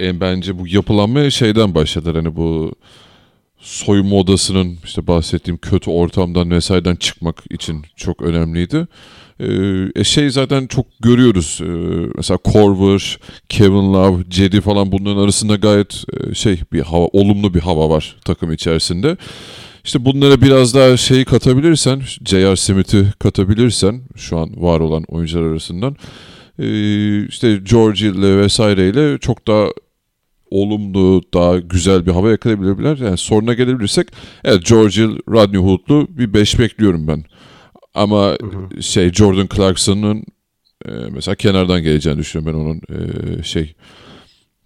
[0.00, 2.12] en bence bu yapılanma şeyden başladı.
[2.14, 2.72] Hani bu
[3.66, 8.86] soyunma odasının işte bahsettiğim kötü ortamdan vesaireden çıkmak için çok önemliydi.
[9.40, 9.46] Ee,
[9.96, 11.60] e şey zaten çok görüyoruz.
[11.62, 11.66] Ee,
[12.16, 17.60] mesela Korver, Kevin Love, Cedi falan bunların arasında gayet e, şey bir hava, olumlu bir
[17.60, 19.16] hava var takım içerisinde.
[19.84, 22.56] İşte bunlara biraz daha şeyi katabilirsen, J.R.
[22.56, 25.96] Smith'i katabilirsen şu an var olan oyuncular arasından
[26.58, 29.66] ee, işte George ile vesaireyle çok daha
[30.50, 32.96] olumlu, daha güzel bir hava yakalayabilirler.
[32.96, 34.08] Yani soruna gelebilirsek
[34.44, 37.24] evet George Hill, Rodney Hood'lu bir 5 bekliyorum ben.
[37.94, 38.36] Ama
[38.80, 40.24] şey Jordan Clarkson'ın
[40.86, 43.74] e, mesela kenardan geleceğini düşünüyorum ben onun e, şey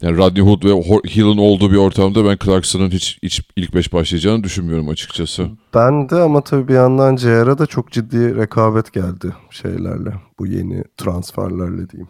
[0.03, 0.71] yani Rodney Hood ve
[1.09, 5.49] Hill'in olduğu bir ortamda ben Clarkson'ın hiç, hiç ilk 5 başlayacağını düşünmüyorum açıkçası.
[5.75, 10.15] Ben de ama tabii bir yandan JR'a da çok ciddi rekabet geldi şeylerle.
[10.39, 12.09] Bu yeni transferlerle diyeyim.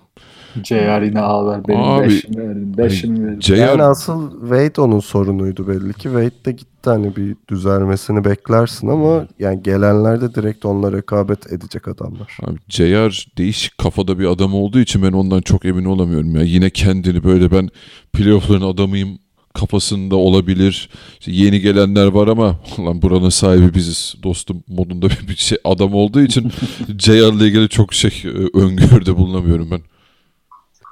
[0.64, 1.68] JR yine ver.
[1.68, 2.76] Benim Abi, beşimi verin.
[2.76, 3.40] Beşimi verin.
[3.40, 6.02] JR Yani asıl Wade onun sorunuydu belli ki.
[6.02, 11.88] Wade de gitti hani bir düzelmesini beklersin ama yani gelenler de direkt onunla rekabet edecek
[11.88, 12.38] adamlar.
[12.42, 16.42] Abi JR değişik kafada bir adam olduğu için ben ondan çok emin olamıyorum ya.
[16.42, 17.68] Yine kendini böyle ben
[18.12, 19.18] playoff'ların adamıyım
[19.54, 20.88] kafasında olabilir.
[21.20, 26.20] İşte yeni gelenler var ama lan buranın sahibi biziz dostum modunda bir şey adam olduğu
[26.20, 26.52] için
[26.98, 29.80] JR ile ilgili çok şey e, öngörüde bulunamıyorum ben.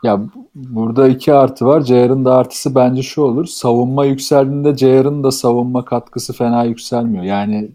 [0.03, 1.81] Ya bu- burada iki artı var.
[1.81, 3.45] JR'ın da artısı bence şu olur.
[3.47, 7.25] Savunma yükseldiğinde JR'ın da savunma katkısı fena yükselmiyor.
[7.25, 7.71] Yani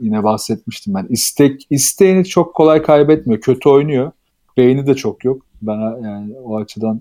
[0.00, 1.06] yine bahsetmiştim ben.
[1.08, 3.40] İstek isteğini çok kolay kaybetmiyor.
[3.40, 4.10] Kötü oynuyor.
[4.56, 5.42] Beyni de çok yok.
[5.62, 7.00] Ben yani o açıdan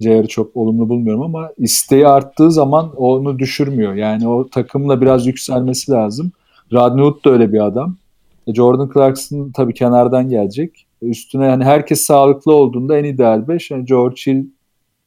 [0.00, 3.94] JR'ı çok olumlu bulmuyorum ama isteği arttığı zaman onu düşürmüyor.
[3.94, 6.32] Yani o takımla biraz yükselmesi lazım.
[6.72, 7.96] Hood da öyle bir adam.
[8.46, 10.86] E, Jordan Clarkson tabii kenardan gelecek.
[11.02, 13.70] Üstüne yani herkes sağlıklı olduğunda en ideal 5.
[13.70, 14.44] Yani George Hill,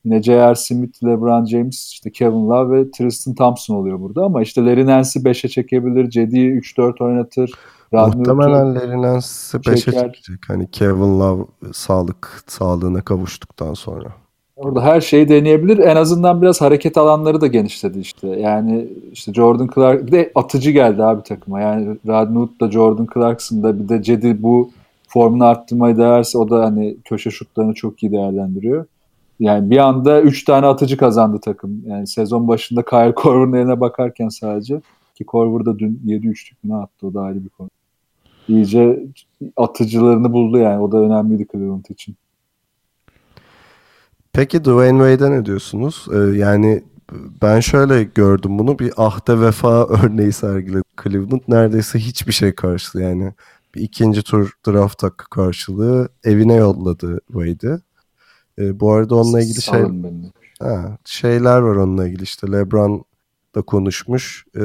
[0.05, 0.55] yine J.R.
[0.55, 4.25] Smith, LeBron James, işte Kevin Love ve Tristan Thompson oluyor burada.
[4.25, 6.09] Ama işte Larry Nance'i 5'e çekebilir.
[6.09, 7.51] Cedi'yi 3-4 oynatır.
[7.91, 10.01] Hood'u- Muhtemelen Larry Nance'i 5'e Çeker.
[10.13, 10.39] çekecek.
[10.47, 14.07] Hani Kevin Love sağlık sağlığına kavuştuktan sonra.
[14.55, 15.77] Orada her şeyi deneyebilir.
[15.77, 18.27] En azından biraz hareket alanları da genişledi işte.
[18.27, 21.61] Yani işte Jordan Clark bir de atıcı geldi abi takıma.
[21.61, 24.71] Yani Hood da Jordan Clarkson da bir de Cedi bu
[25.15, 28.85] formunu arttırmayı değerse o da hani köşe şutlarını çok iyi değerlendiriyor.
[29.39, 31.83] Yani bir anda 3 tane atıcı kazandı takım.
[31.85, 34.81] Yani sezon başında Kyle Korver'ın eline bakarken sadece
[35.15, 37.69] ki Korver da dün 7 üçlük ne attı o da ayrı bir konu.
[38.47, 39.03] İyice
[39.57, 40.81] atıcılarını buldu yani.
[40.81, 42.15] O da önemliydi Cleveland için.
[44.33, 46.07] Peki Dwayne Wade'e ne diyorsunuz?
[46.13, 46.83] Ee, yani
[47.41, 51.41] ben şöyle gördüm bunu bir ahde vefa örneği sergiledi Cleveland.
[51.47, 53.33] Neredeyse hiçbir şey karşılığı yani.
[53.75, 57.79] Bir ikinci tur draft hakkı karşılığı evine yolladı Wade'i.
[58.59, 59.83] Ee, bu arada onunla ilgili şey,
[60.59, 63.05] ha, şeyler var onunla ilgili işte LeBron
[63.55, 64.45] da konuşmuş.
[64.57, 64.61] Ee,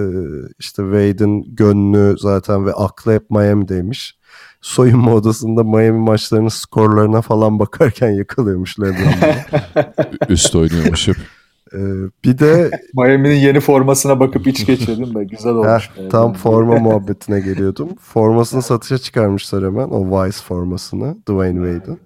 [0.59, 4.19] işte Wade'in gönlü zaten ve aklı hep Miami'deymiş.
[4.61, 9.15] Soyunma odasında Miami maçlarının skorlarına falan bakarken yakalıyormuş LeBron.
[10.29, 11.17] Üst oynuyormuş hep.
[11.75, 11.79] Ee,
[12.25, 15.91] bir de Miami'nin yeni formasına bakıp iç geçirdim de güzel olmuş.
[15.97, 17.89] heh, tam forma muhabbetine geliyordum.
[18.01, 22.01] Formasını satışa çıkarmışlar hemen o Vice formasını Dwayne Wade'in.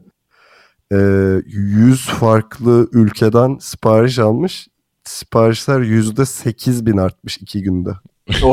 [0.92, 4.68] Ee, 100 farklı ülkeden sipariş almış.
[5.05, 7.90] Siparişler %8 bin artmış iki günde.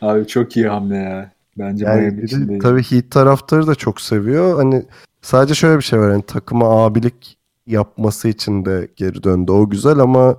[0.00, 1.32] Abi çok iyi hamle ya.
[1.58, 2.58] Bence Yani Miami için de iyi.
[2.58, 4.56] tabii Heat taraftarı da çok seviyor.
[4.56, 4.84] Hani
[5.22, 6.10] sadece şöyle bir şey var.
[6.10, 9.52] Hani takıma abilik yapması için de geri döndü.
[9.52, 10.36] O güzel ama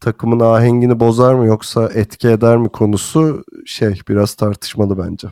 [0.00, 5.28] takımın ahengini bozar mı yoksa etki eder mi konusu şey biraz tartışmalı bence.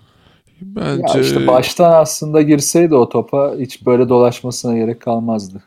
[0.61, 5.63] Bence Ya işte baştan aslında girseydi o topa hiç böyle dolaşmasına gerek kalmazdı.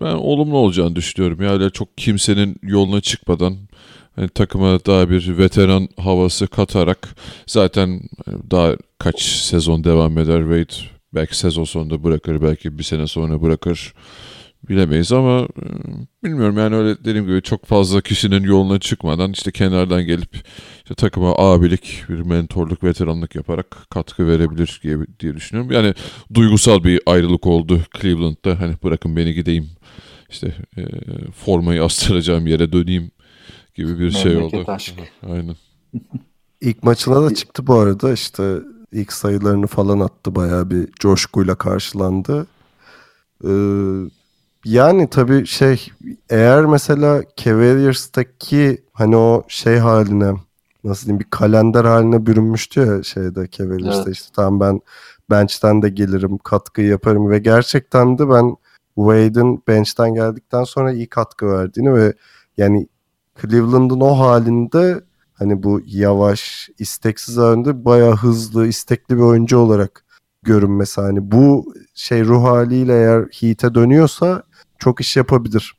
[0.00, 1.42] ben olumlu olacağını düşünüyorum.
[1.42, 3.56] Yani çok kimsenin yoluna çıkmadan
[4.16, 8.00] hani takıma daha bir veteran havası katarak zaten
[8.50, 13.94] daha kaç sezon devam eder Wade belki sezon sonunda bırakır belki bir sene sonra bırakır
[14.68, 15.66] bilemeyiz ama e,
[16.24, 20.34] bilmiyorum yani öyle dediğim gibi çok fazla kişinin yoluna çıkmadan işte kenardan gelip
[20.76, 25.72] işte takıma abilik bir mentorluk veteranlık yaparak katkı verebilir diye, diye düşünüyorum.
[25.72, 25.94] Yani
[26.34, 29.70] duygusal bir ayrılık oldu Cleveland'da hani bırakın beni gideyim
[30.30, 30.82] işte e,
[31.32, 33.10] formayı astıracağım yere döneyim
[33.74, 34.70] gibi bir şey Memleket oldu.
[34.70, 35.02] aşkı.
[35.30, 35.56] Aynen.
[36.60, 38.58] İlk maçına da çıktı bu arada işte
[38.92, 42.46] ilk sayılarını falan attı bayağı bir coşkuyla karşılandı.
[43.44, 43.48] Ee,
[44.64, 45.88] yani tabii şey
[46.30, 50.32] eğer mesela Cavaliers'taki hani o şey haline
[50.84, 54.16] nasıl diyeyim bir kalender haline bürünmüştü ya şeyde Cavaliers'te Evet.
[54.16, 54.80] işte tamam ben
[55.30, 58.56] bench'ten de gelirim katkı yaparım ve gerçekten de ben
[58.94, 62.12] Wade'in bench'ten geldikten sonra iyi katkı verdiğini ve
[62.56, 62.88] yani
[63.42, 65.00] Cleveland'ın o halinde
[65.34, 70.04] hani bu yavaş, isteksiz halinde bayağı hızlı, istekli bir oyuncu olarak
[70.42, 71.00] görünmesi.
[71.00, 74.42] Hani bu şey ruh haliyle eğer Heat'e dönüyorsa
[74.78, 75.74] çok iş yapabilir.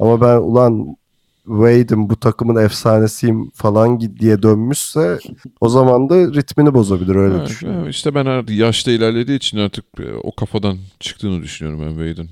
[0.00, 0.96] Ama ben ulan
[1.44, 5.18] Wade'im bu takımın efsanesiyim falan diye dönmüşse
[5.60, 7.82] o zaman da ritmini bozabilir öyle Evet, düşünüyorum.
[7.84, 12.30] evet, işte ben artık yaşta ilerlediği için artık e, o kafadan çıktığını düşünüyorum ben Wade'in.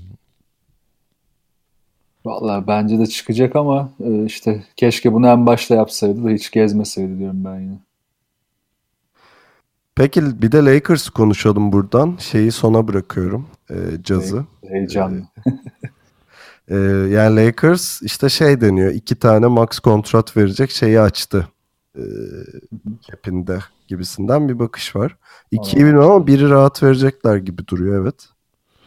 [2.25, 7.19] Vallahi bence de çıkacak ama e, işte keşke bunu en başta yapsaydı da hiç gezmeseydi
[7.19, 7.77] diyorum ben yine.
[9.95, 12.17] Peki bir de Lakers konuşalım buradan.
[12.19, 13.47] Şeyi sona bırakıyorum.
[13.69, 14.45] E, cazı.
[14.67, 15.21] Heyecanlı.
[16.73, 16.77] Ee,
[17.09, 21.47] yani Lakers işte şey deniyor iki tane max kontrat verecek şeyi açtı
[23.01, 25.15] cap'inde gibisinden bir bakış var.
[25.51, 25.87] İkiyi Aa.
[25.87, 28.15] bilmiyorum ama biri rahat verecekler gibi duruyor evet.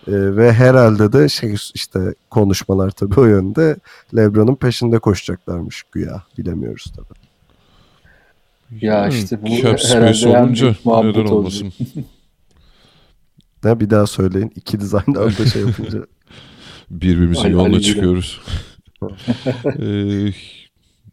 [0.08, 3.76] Ee, ve herhalde de şey işte konuşmalar tabii o yönde
[4.16, 7.26] LeBron'un peşinde koşacaklarmış güya bilemiyoruz tabii.
[8.84, 11.72] Ya Yani işte bu cap space olunca neden olmasın.
[13.64, 15.98] Ne bir daha söyleyin iki dizayn anda şey yapınca.
[16.90, 18.40] Birbirimizin Ali- yoluna çıkıyoruz.
[19.66, 20.32] Ee,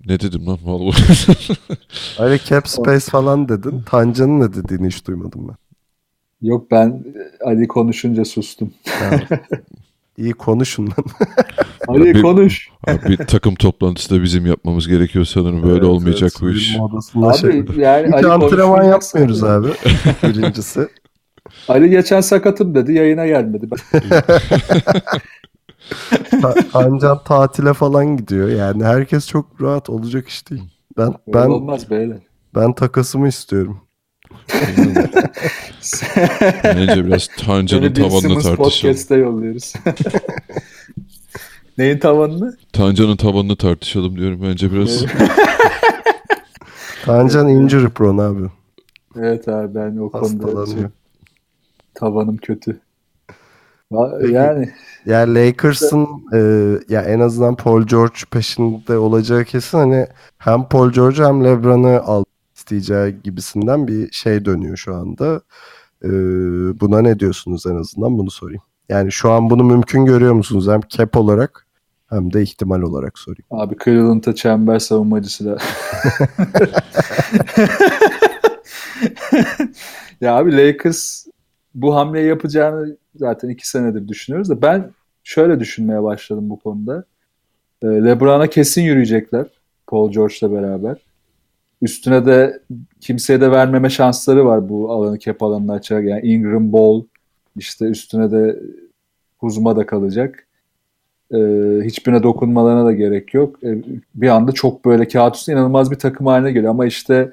[0.06, 0.96] ne dedim lan vallahi.
[2.20, 3.82] Ayrıca cap space falan dedin.
[3.86, 5.56] Tancan'ın ne dediğini hiç duymadım ben.
[6.48, 7.04] Yok ben
[7.46, 8.74] Ali konuşunca sustum.
[10.18, 11.06] İyi konuşun lan.
[11.88, 12.70] Ali bir- konuş.
[12.88, 15.64] Abi bir takım toplantısı da bizim yapmamız gerekiyor sanırım.
[15.64, 16.78] Böyle Evet, olmayacak evet, bu iş.
[16.80, 19.68] odasında şey- Abi yani Hiç Ali antrenman yapmıyoruz abi.
[20.24, 20.88] Birincisi.
[21.68, 23.68] Ali geçen sakatım dedi yayına gelmedi.
[26.42, 28.50] Ta- Tancan tatile falan gidiyor.
[28.50, 30.64] Yani herkes çok rahat olacak iş değil.
[30.98, 32.18] Ben Böyle ben olmaz beyler.
[32.56, 33.80] ben takasımı istiyorum.
[36.64, 39.22] Bence biraz Tancan'ın tavanını tartışalım.
[39.24, 39.74] yolluyoruz.
[41.78, 42.58] Neyin tavanını?
[42.74, 45.06] Tancan'ın tavanını tartışalım diyorum bence biraz.
[47.06, 48.44] Tancan injury prone abi.
[49.20, 50.84] Evet abi ben o konuda şey,
[51.94, 52.80] tavanım kötü.
[54.32, 54.70] Yani
[55.06, 56.40] Yani Lakers'ın e,
[56.90, 62.24] ya en azından Paul George peşinde olacağı kesin hani hem Paul George hem LeBron'u al
[62.56, 65.42] isteyeceği gibisinden bir şey dönüyor şu anda.
[66.04, 66.10] E,
[66.80, 68.62] buna ne diyorsunuz en azından bunu sorayım.
[68.90, 71.68] Yani şu an bunu mümkün görüyor musunuz hem cap olarak
[72.10, 73.46] hem de ihtimal olarak sorayım.
[73.52, 75.58] abi Cleveland'a çember savunmacısı da.
[80.22, 81.26] ya abi Lakers
[81.76, 84.92] bu hamleyi yapacağını zaten iki senedir düşünüyoruz da ben
[85.24, 87.04] şöyle düşünmeye başladım bu konuda.
[87.84, 89.46] Ee, LeBron'a kesin yürüyecekler
[89.88, 90.98] Paul George'la beraber.
[91.82, 92.60] Üstüne de
[93.02, 96.04] kimseye de vermeme şansları var bu alanı cap alanını açacak.
[96.04, 97.02] Yani Ingram Ball
[97.56, 98.60] işte üstüne de
[99.40, 100.48] Kuzma da kalacak.
[101.34, 101.38] Ee,
[101.84, 103.64] hiçbirine dokunmalarına da gerek yok.
[103.64, 103.78] Ee,
[104.16, 106.72] bir anda çok böyle kağıt üstünde inanılmaz bir takım haline geliyor.
[106.72, 107.32] Ama işte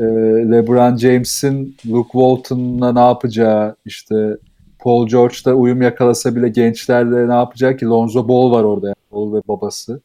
[0.00, 0.04] e,
[0.50, 4.36] LeBron James'in Luke Walton'la ne yapacağı işte
[4.78, 8.86] Paul George'da uyum yakalasa bile gençlerle ne yapacağı ki Lonzo Ball var orada.
[8.86, 8.96] Yani.
[9.12, 10.00] Ball ve babası.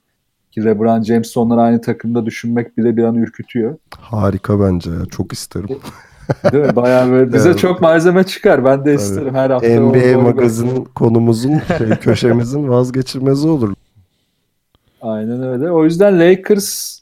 [0.51, 3.77] Ki LeBron James onları aynı takımda düşünmek bile bir an ürkütüyor.
[3.99, 5.05] Harika bence ya.
[5.05, 5.67] Çok isterim.
[6.51, 6.75] Değil mi?
[6.75, 7.59] Bayağı böyle bize Evet.
[7.59, 8.65] çok malzeme çıkar.
[8.65, 9.67] Ben de isterim her hafta.
[9.81, 13.73] NBA magazin konumuzun şey, köşemizin vazgeçilmezi olur.
[15.01, 15.71] Aynen öyle.
[15.71, 16.99] O yüzden Lakers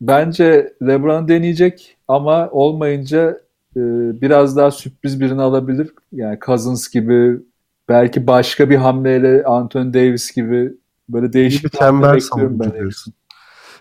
[0.00, 3.40] bence LeBron deneyecek ama olmayınca
[3.76, 3.80] e,
[4.20, 5.90] biraz daha sürpriz birini alabilir.
[6.12, 7.40] Yani Cousins gibi
[7.88, 10.72] belki başka bir hamleyle Anthony Davis gibi
[11.08, 12.72] böyle değişik bir hamle çember bekliyorum ben.
[12.72, 13.14] diyorsun.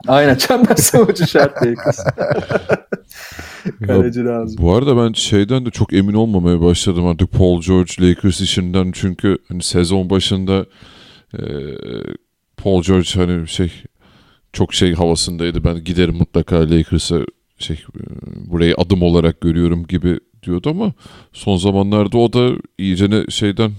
[0.08, 2.00] Aynen çember savunucu şart Lakers.
[3.88, 4.58] Kaleci lazım.
[4.62, 9.38] Bu arada ben şeyden de çok emin olmamaya başladım artık Paul George Lakers işinden çünkü
[9.48, 10.66] hani sezon başında
[11.34, 11.44] e,
[12.58, 13.72] Paul George hani şey
[14.54, 17.20] çok şey havasındaydı ben giderim mutlaka Lakers'a
[17.58, 18.02] şey e,
[18.52, 20.94] burayı adım olarak görüyorum gibi diyordu ama
[21.34, 23.72] son zamanlarda o da iyice şeyden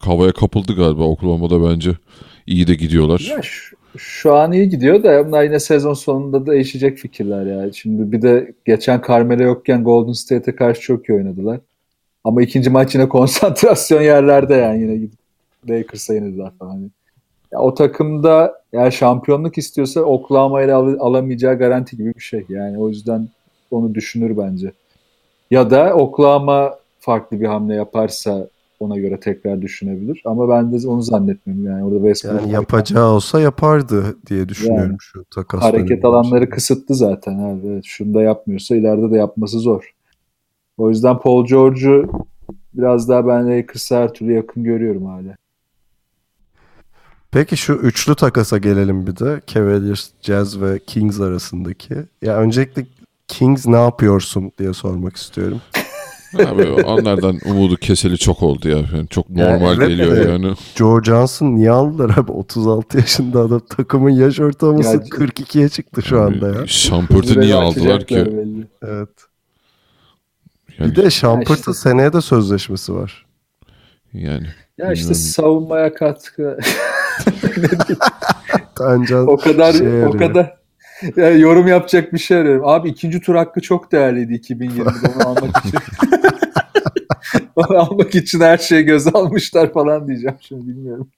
[0.00, 1.90] havaya kapıldı galiba Oklahoma'da bence
[2.46, 3.26] iyi de gidiyorlar.
[3.30, 7.72] Ya şu, şu an iyi gidiyor da bunlar yine sezon sonunda da değişecek fikirler ya.
[7.72, 11.60] Şimdi bir de geçen Carmelo yokken Golden State'e karşı çok iyi oynadılar.
[12.24, 15.18] Ama ikinci maç yine konsantrasyon yerlerde yani yine gidip
[15.68, 16.90] Lakers'a yenildiler falan.
[17.52, 22.44] Ya o takımda eğer şampiyonluk istiyorsa Oklahoma ile al- alamayacağı garanti gibi bir şey.
[22.48, 23.28] Yani o yüzden
[23.70, 24.72] onu düşünür bence.
[25.50, 28.48] Ya da Oklahoma farklı bir hamle yaparsa
[28.80, 30.22] ona göre tekrar düşünebilir.
[30.24, 31.66] Ama ben de onu zannetmiyorum.
[31.66, 36.94] Yani orada Westbrook Yani yapacağı olsa yapardı diye düşünüyorum Yani, şu takas hareket alanları kısıtlı
[36.94, 37.66] zaten abi.
[37.66, 39.94] Evet, Şunu da yapmıyorsa ileride de yapması zor.
[40.78, 42.12] O yüzden Paul George'u
[42.74, 45.36] biraz daha ben Lakers'a her türlü yakın görüyorum hala.
[47.32, 49.40] Peki şu üçlü takasa gelelim bir de.
[49.46, 51.94] Cavaliers, Jazz ve Kings arasındaki.
[52.22, 52.86] Ya öncelikle
[53.28, 55.60] Kings ne yapıyorsun diye sormak istiyorum.
[56.46, 58.76] Abi onlardan umudu keseli çok oldu ya.
[58.78, 60.54] Yani çok normal evet geliyor de- yani.
[60.76, 62.32] Joe Johnson niye aldılar abi?
[62.32, 63.60] 36 yaşında adam.
[63.68, 66.66] Takımın yaş ortalaması Ya- 42'ye çıktı şu anda ya.
[66.66, 68.16] Şampırtı niye aldılar ki?
[68.16, 68.66] belli.
[68.82, 69.08] Evet.
[70.78, 73.26] Yani, Bir de Şampırt'ın işte- seneye de sözleşmesi var.
[74.12, 74.46] yani
[74.78, 75.14] Ya işte Bilmiyorum.
[75.14, 76.58] savunmaya katkı.
[78.74, 80.56] Tancan o kadar şey o kadar
[81.16, 82.68] yani yorum yapacak bir şey arıyorum.
[82.68, 84.82] Abi ikinci tur hakkı çok değerliydi 2020'de
[85.16, 85.78] onu almak için.
[87.56, 91.08] onu almak için her şeyi göze almışlar falan diyeceğim şimdi bilmiyorum.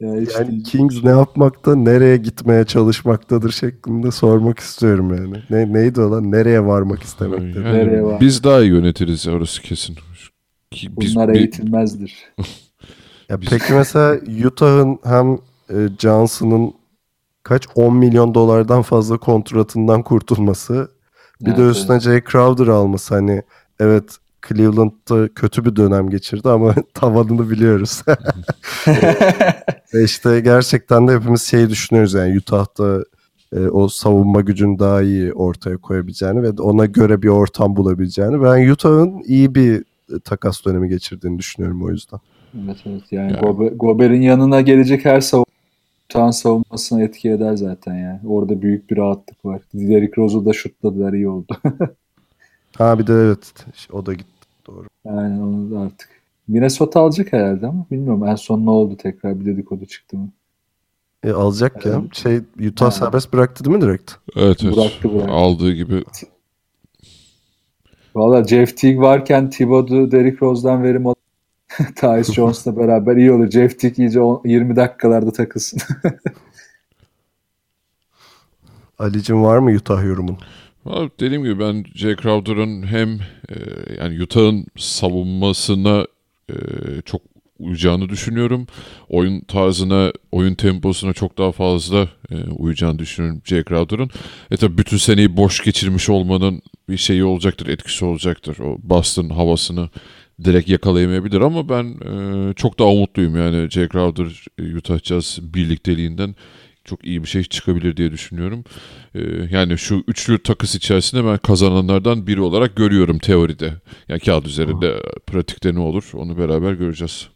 [0.00, 5.42] ya işte Yani Kings ne yapmakta, nereye gitmeye çalışmaktadır şeklinde sormak istiyorum yani.
[5.50, 6.32] Ne, neydi o lan?
[6.32, 7.64] Nereye varmak istemektedir?
[7.64, 8.20] yani Nereye var?
[8.20, 9.96] biz daha iyi yönetiriz orası kesin.
[10.70, 12.14] Ki biz- bunlar bir- eğitilmezdir.
[13.28, 15.34] Ya peki mesela Utah'ın hem
[15.70, 16.74] e, Johnson'ın
[17.42, 20.90] kaç 10 milyon dolardan fazla kontratından kurtulması
[21.40, 23.42] bir de Evet, üstüne Jay Crowder alması hani
[23.80, 24.16] evet
[24.48, 28.02] Cleveland'da kötü bir dönem geçirdi ama tavanını biliyoruz.
[29.94, 33.04] Ve işte gerçekten de hepimiz şey düşünüyoruz yani Utah'da
[33.56, 38.42] e, o savunma gücünü daha iyi ortaya koyabileceğini ve ona göre bir ortam bulabileceğini.
[38.42, 39.84] Ben Utah'ın iyi bir e,
[40.24, 42.20] takas dönemi geçirdiğini düşünüyorum o yüzden.
[42.64, 48.20] Evet evet yani Yani- Gobe- Gober'in yanına gelecek her savunma savunmasına etki eder zaten yani.
[48.28, 49.60] Orada büyük bir rahatlık var.
[49.74, 51.56] Derrick Rose'u da şutladılar iyi oldu.
[52.78, 53.54] Ha bir de evet
[53.92, 54.86] o da gitti doğru.
[55.04, 56.08] yani onu da artık.
[56.48, 60.28] Minnesota alacak herhalde ama bilmiyorum en son ne oldu tekrar bir dedikodu çıktı mı?
[61.24, 61.92] E, alacak ya.
[61.92, 62.14] Evet.
[62.14, 62.90] Şey Utah Ha.
[62.90, 64.12] serbest bıraktı değil mi direkt?
[64.36, 64.76] Evet, evet.
[64.76, 65.32] Bıraktı, bıraktı.
[65.32, 66.04] Aldığı gibi
[68.18, 71.14] Valla Jeff Teague varken Thibodeau Derrick Rose'dan verim al
[71.96, 73.50] Tyus Jones'la beraber iyi olur.
[73.50, 75.80] Jeff Teague iyice on- 20 dakikalarda takılsın.
[78.98, 80.38] Alicim var mı Utah yorumun?
[80.86, 83.08] Abi dediğim gibi ben Jay Crowder'ın hem
[83.48, 83.54] e,
[83.98, 86.06] yani Utah'ın savunmasına
[86.50, 86.54] e,
[87.04, 87.22] çok
[87.58, 88.66] uyacağını düşünüyorum.
[89.08, 94.10] Oyun tarzına, oyun temposuna çok daha fazla e, uyacağını düşünüyorum Jay Crowder'ın.
[94.50, 98.58] E tabi bütün seneyi boş geçirmiş olmanın bir şeyi olacaktır, etkisi olacaktır.
[98.58, 99.88] O Boston havasını
[100.44, 106.34] direkt yakalayamayabilir ama ben e, çok daha umutluyum yani Jay Crowder e, Utah Jazz birlikteliğinden
[106.88, 108.64] çok iyi bir şey çıkabilir diye düşünüyorum.
[109.14, 113.74] Ee, yani şu üçlü takıs içerisinde ben kazananlardan biri olarak görüyorum teoride.
[114.08, 117.28] Yani kağıt üzerinde pratikte ne olur onu beraber göreceğiz.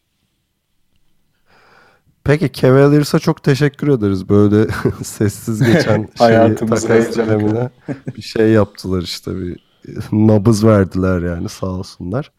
[2.24, 4.28] Peki Cavaliers'a çok teşekkür ederiz.
[4.28, 4.66] Böyle
[5.02, 7.70] sessiz geçen şeyi, takas dönemine
[8.16, 9.58] bir şey yaptılar işte bir
[10.12, 12.32] nabız verdiler yani sağ olsunlar.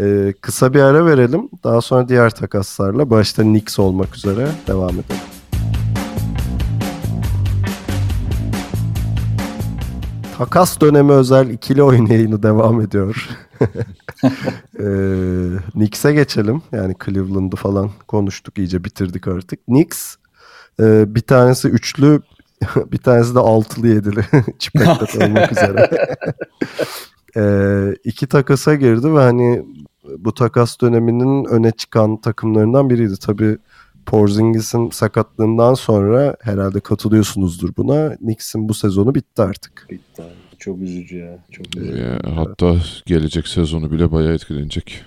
[0.00, 1.48] Ee, kısa bir ara verelim.
[1.64, 5.20] Daha sonra diğer takaslarla başta Knicks olmak üzere devam edelim.
[10.38, 13.28] Takas dönemi özel ikili oyun yayını devam ediyor.
[14.80, 16.62] ee, Knicks'e geçelim.
[16.72, 19.66] Yani Cleveland'ı falan konuştuk iyice bitirdik artık.
[19.66, 20.16] Knicks
[20.80, 22.20] e, bir tanesi üçlü
[22.92, 24.24] bir tanesi de altılı yedili
[24.58, 25.90] çipeklet olmak üzere.
[27.36, 29.64] ee, iki takasa girdi ve hani
[30.18, 33.14] bu takas döneminin öne çıkan takımlarından biriydi.
[33.20, 33.58] Tabii
[34.06, 38.16] Porzingis'in sakatlığından sonra herhalde katılıyorsunuzdur buna.
[38.16, 39.86] Knicks'in bu sezonu bitti artık.
[39.90, 40.22] Bitti.
[40.60, 41.38] Çok üzücü ya.
[41.50, 41.98] Çok üzücü.
[41.98, 45.04] Ya, hatta gelecek sezonu bile bayağı etkilenecek.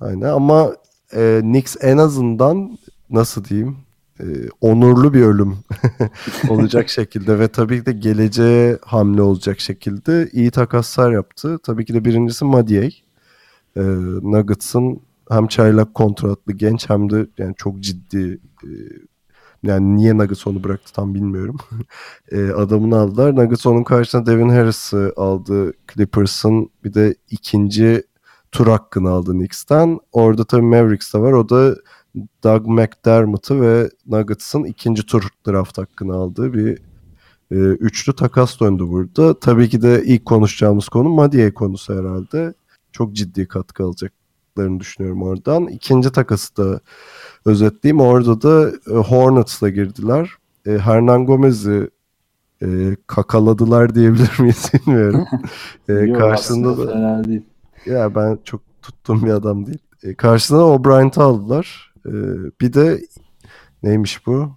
[0.00, 0.76] Aynen ama
[1.14, 2.78] e, Knicks en azından
[3.10, 3.76] nasıl diyeyim
[4.20, 4.24] e,
[4.60, 5.58] onurlu bir ölüm
[6.48, 11.58] olacak şekilde ve tabii ki de geleceğe hamle olacak şekilde iyi takaslar yaptı.
[11.62, 13.02] Tabii ki de birincisi Madiey.
[13.76, 13.82] E,
[14.22, 15.00] Nuggets'ın
[15.30, 18.70] hem çaylak kontratlı genç hem de yani çok ciddi e,
[19.66, 21.56] yani niye Nuggets onu bıraktı tam bilmiyorum.
[22.32, 23.36] e, adamını aldılar.
[23.36, 26.70] Nuggets onun karşısına Devin Harris'ı aldı Clippers'ın.
[26.84, 28.02] Bir de ikinci
[28.52, 29.98] tur hakkını aldı Knicks'ten.
[30.12, 31.32] Orada tabii Mavericks de var.
[31.32, 31.76] O da
[32.44, 36.78] Doug McDermott'ı ve Nuggets'ın ikinci tur draft hakkını aldığı bir
[37.50, 39.40] e, üçlü takas döndü burada.
[39.40, 42.54] Tabii ki de ilk konuşacağımız konu Madiye konusu herhalde.
[42.92, 43.84] Çok ciddi katkı
[44.56, 45.66] alacaklarını düşünüyorum oradan.
[45.66, 46.80] İkinci takası da
[47.44, 48.00] özetleyeyim.
[48.00, 50.30] Orada da e, Hornets'la girdiler.
[50.66, 51.90] E, Hernan Gomez'i
[52.62, 55.26] e, kakaladılar diyebilir miyiz bilmiyorum.
[55.88, 57.42] E, Yok, karşısında da değil.
[57.86, 59.78] ya ben çok tuttuğum bir adam değil.
[60.02, 61.94] E, karşısına O'Brien'i aldılar.
[62.06, 62.12] E,
[62.60, 63.00] bir de
[63.82, 64.50] neymiş bu?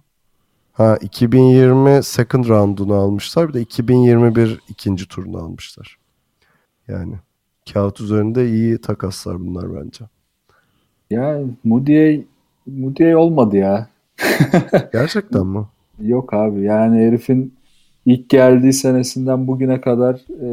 [0.72, 3.48] Ha 2020 second round'unu almışlar.
[3.48, 5.96] Bir de 2021 ikinci turunu almışlar.
[6.88, 7.14] Yani
[7.72, 10.04] kağıt üzerinde iyi takaslar bunlar bence.
[11.10, 12.24] Ya Moody'ye
[12.66, 13.88] Moody'ye olmadı ya.
[14.92, 15.64] Gerçekten mi?
[16.02, 17.54] Yok abi yani herifin
[18.06, 20.50] ilk geldiği senesinden bugüne kadar e,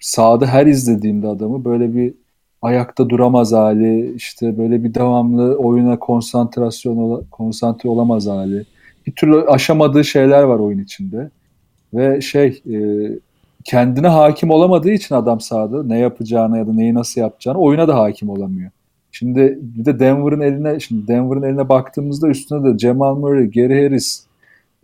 [0.00, 2.14] sahada her izlediğimde adamı böyle bir
[2.62, 8.64] ayakta duramaz hali, işte böyle bir devamlı oyuna konsantrasyon konsantre olamaz hali.
[9.06, 11.30] Bir türlü aşamadığı şeyler var oyun içinde.
[11.94, 12.78] Ve şey e,
[13.64, 17.96] kendine hakim olamadığı için adam sahada ne yapacağını ya da neyi nasıl yapacağını oyuna da
[17.98, 18.70] hakim olamıyor.
[19.12, 24.26] Şimdi bir de Denver'ın eline şimdi Denver'ın eline baktığımızda üstüne de Jamal Murray, Gary Harris,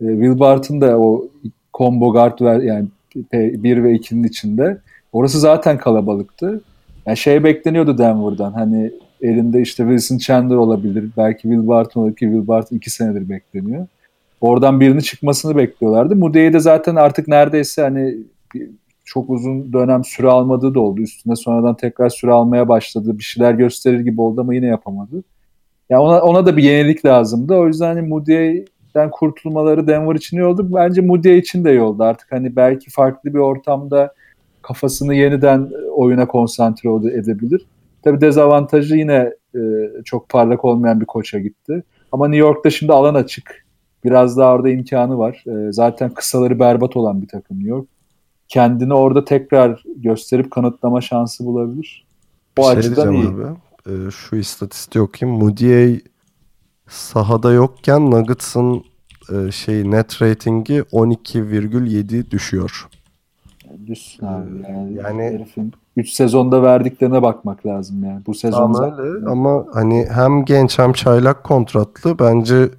[0.01, 1.27] e, Will Barton da o
[1.73, 2.87] combo guard ver yani
[3.33, 4.77] 1 ve 2'nin içinde.
[5.13, 6.61] Orası zaten kalabalıktı.
[7.05, 8.51] Yani şey bekleniyordu Denver'dan.
[8.51, 11.09] Hani elinde işte Wilson Chandler olabilir.
[11.17, 13.87] Belki Will Barton olur ki Will Barton 2 senedir bekleniyor.
[14.41, 16.15] Oradan birini çıkmasını bekliyorlardı.
[16.15, 18.17] Mude'yi de zaten artık neredeyse hani
[19.05, 21.01] çok uzun dönem süre almadığı da oldu.
[21.01, 23.17] Üstüne sonradan tekrar süre almaya başladı.
[23.17, 25.23] Bir şeyler gösterir gibi oldu ama yine yapamadı.
[25.89, 27.53] Ya ona ona da bir yenilik lazımdı.
[27.55, 30.69] O yüzden hani Moody'den kurtulmaları Denver için iyi oldu.
[30.73, 32.03] Bence Moody için de iyi oldu.
[32.03, 34.13] Artık hani belki farklı bir ortamda
[34.61, 37.65] kafasını yeniden oyuna konsantre edebilir.
[38.03, 39.59] Tabii dezavantajı yine e,
[40.05, 41.83] çok parlak olmayan bir koça gitti.
[42.11, 43.65] Ama New York'ta şimdi alan açık.
[44.03, 45.43] Biraz daha orada imkanı var.
[45.47, 47.87] E, zaten kısaları berbat olan bir takım New York.
[48.51, 52.05] Kendini orada tekrar gösterip kanıtlama şansı bulabilir.
[52.57, 53.27] O şey açıdan iyi.
[53.27, 53.43] abi.
[53.89, 55.39] Ee, şu istatistiği okuyayım.
[55.39, 55.99] Moody
[56.89, 58.83] sahada yokken Nuggets'ın
[59.33, 62.87] e, şey net ratingi 12,7 düşüyor.
[63.87, 64.49] Düşsün abi.
[64.69, 68.25] Yani, Yani- herifin 3 sezonda verdiklerine bakmak lazım yani.
[68.25, 72.69] Bu sezon Ama öyle ama hani hem genç hem çaylak kontratlı bence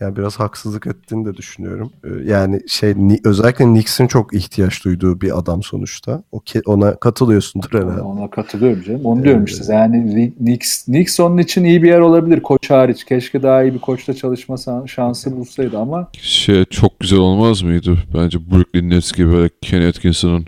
[0.00, 1.90] yani biraz haksızlık ettiğini de düşünüyorum.
[2.04, 6.22] Ee, Yani şey Ni- özellikle Knicks'in çok ihtiyaç duyduğu bir adam sonuçta.
[6.32, 8.00] O ke- ona katılıyorsundur herhalde.
[8.00, 9.00] Ona katılıyorum canım.
[9.04, 9.72] Onu diyorum işte.
[9.74, 12.40] Yani Knicks, Knicks onun için iyi bir yer olabilir.
[12.42, 13.04] Koç hariç.
[13.04, 17.98] Keşke daha iyi bir koçla çalışma şansı bulsaydı ama Şey çok güzel olmaz mıydı?
[18.14, 20.46] Bence Brooklyn Nets gibi böyle Ken Atkinson'ın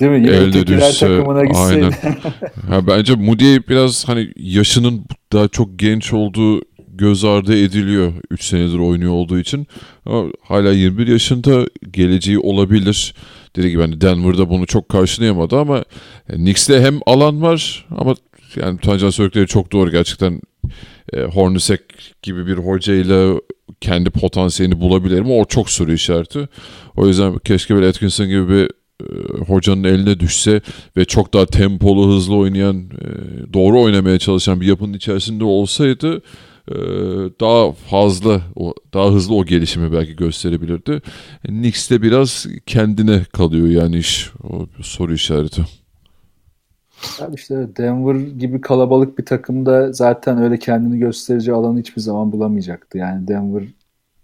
[0.00, 0.18] değil mi?
[0.18, 1.84] Yine elde düşse takımına gitseydi.
[1.84, 1.92] aynen.
[2.68, 6.60] ha, bence Moody biraz hani yaşının daha çok genç olduğu
[6.92, 9.66] göz ardı ediliyor 3 senedir oynuyor olduğu için.
[10.06, 13.14] Ama hala 21 yaşında geleceği olabilir.
[13.56, 15.84] Dediğim gibi hani Denver'da bunu çok karşılayamadı ama
[16.28, 18.14] e, Knicks'te hem alan var ama
[18.56, 20.40] yani Tancan söyledikleri çok doğru gerçekten
[21.12, 21.80] e, Hornacek
[22.22, 23.34] gibi bir hocayla
[23.80, 25.32] kendi potansiyelini bulabilir mi?
[25.32, 26.48] O çok soru işareti.
[26.96, 28.70] O yüzden keşke böyle Atkinson gibi bir
[29.00, 30.60] e, hocanın eline düşse
[30.96, 33.08] ve çok daha tempolu, hızlı oynayan, e,
[33.52, 36.22] doğru oynamaya çalışan bir yapının içerisinde olsaydı
[37.40, 38.40] daha fazla,
[38.94, 41.02] daha hızlı o gelişimi belki gösterebilirdi.
[41.46, 44.30] Knicks'te biraz kendine kalıyor yani iş.
[44.50, 45.62] O soru işareti.
[47.20, 52.98] Abi işte Denver gibi kalabalık bir takımda zaten öyle kendini gösterici alanı hiçbir zaman bulamayacaktı.
[52.98, 53.64] Yani Denver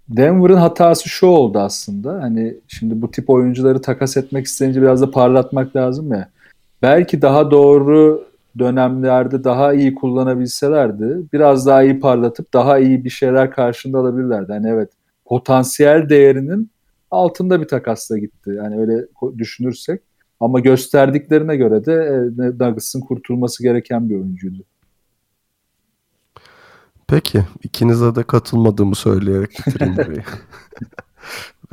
[0.09, 2.23] Denver'ın hatası şu oldu aslında.
[2.23, 6.29] Hani şimdi bu tip oyuncuları takas etmek isteyince biraz da parlatmak lazım ya.
[6.83, 8.28] Belki daha doğru
[8.59, 14.53] dönemlerde daha iyi kullanabilselerdi biraz daha iyi parlatıp daha iyi bir şeyler karşında alabilirlerdi.
[14.53, 14.91] Hani evet
[15.25, 16.71] potansiyel değerinin
[17.11, 18.51] altında bir takasla gitti.
[18.57, 19.07] Yani öyle
[19.39, 20.01] düşünürsek.
[20.41, 24.65] Ama gösterdiklerine göre de e, Nuggets'ın kurtulması gereken bir oyuncuydu.
[27.07, 30.23] Peki ikinize de katılmadığımı söyleyerek bitireyim burayı.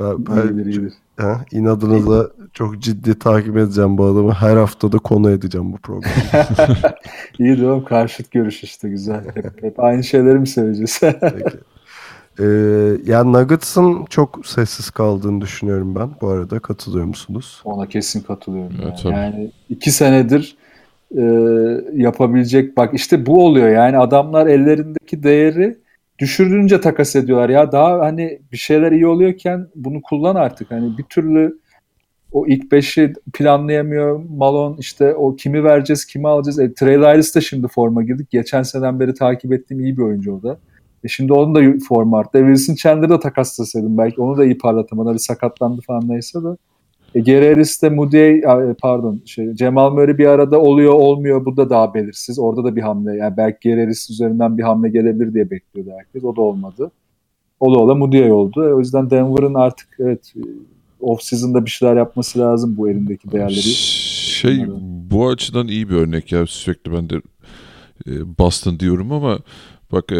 [0.00, 0.92] ben, ben İyidir, iyidir.
[1.16, 4.32] Ha, inadınıza çok ciddi takip edeceğim bu adamı.
[4.32, 6.14] Her haftada konu edeceğim bu programı.
[7.38, 9.24] İyi diyorum karşıt görüş işte güzel.
[9.34, 11.00] Hep, hep aynı şeyleri mi söyleyeceğiz?
[11.20, 11.56] Peki.
[12.40, 12.44] Ee,
[13.06, 16.10] yani Nuggets'ın çok sessiz kaldığını düşünüyorum ben.
[16.20, 17.60] Bu arada katılıyor musunuz?
[17.64, 18.76] Ona kesin katılıyorum.
[18.82, 19.14] Evet, yani.
[19.14, 20.56] yani iki senedir
[21.16, 21.22] e,
[21.94, 25.78] yapabilecek bak işte bu oluyor yani adamlar ellerindeki değeri
[26.18, 27.48] düşürdüğünce takas ediyorlar.
[27.48, 30.70] Ya daha hani bir şeyler iyi oluyorken bunu kullan artık.
[30.70, 31.58] Hani bir türlü
[32.32, 34.24] o ilk beşi planlayamıyor.
[34.30, 36.58] Malone işte o kimi vereceğiz kimi alacağız.
[36.58, 38.30] E, Trey Lyles de şimdi forma girdik.
[38.30, 40.58] Geçen seneden beri takip ettiğim iyi bir oyuncu o da.
[41.04, 42.38] E şimdi onun da forma arttı.
[42.38, 44.20] E, Wilson Chandler'ı da takaslasaydım belki.
[44.20, 46.56] Onu da iyi parlatamadı bir sakatlandı falan neyse de
[47.16, 47.26] e,
[47.82, 48.40] de Moody
[48.82, 52.38] pardon şey, Cemal Murray bir arada oluyor olmuyor bu da daha belirsiz.
[52.38, 56.24] Orada da bir hamle yani belki Gary Harris üzerinden bir hamle gelebilir diye bekliyordu herkes.
[56.24, 56.90] O da olmadı.
[57.60, 58.64] Ola ola Moody'ye oldu.
[58.64, 60.34] E, o yüzden Denver'ın artık evet
[61.00, 63.60] off season'da bir şeyler yapması lazım bu elindeki değerleri.
[63.60, 64.80] Şey Bunları.
[65.10, 67.16] bu açıdan iyi bir örnek ya sürekli ben de
[68.06, 69.38] e, Boston diyorum ama
[69.92, 70.16] bak e,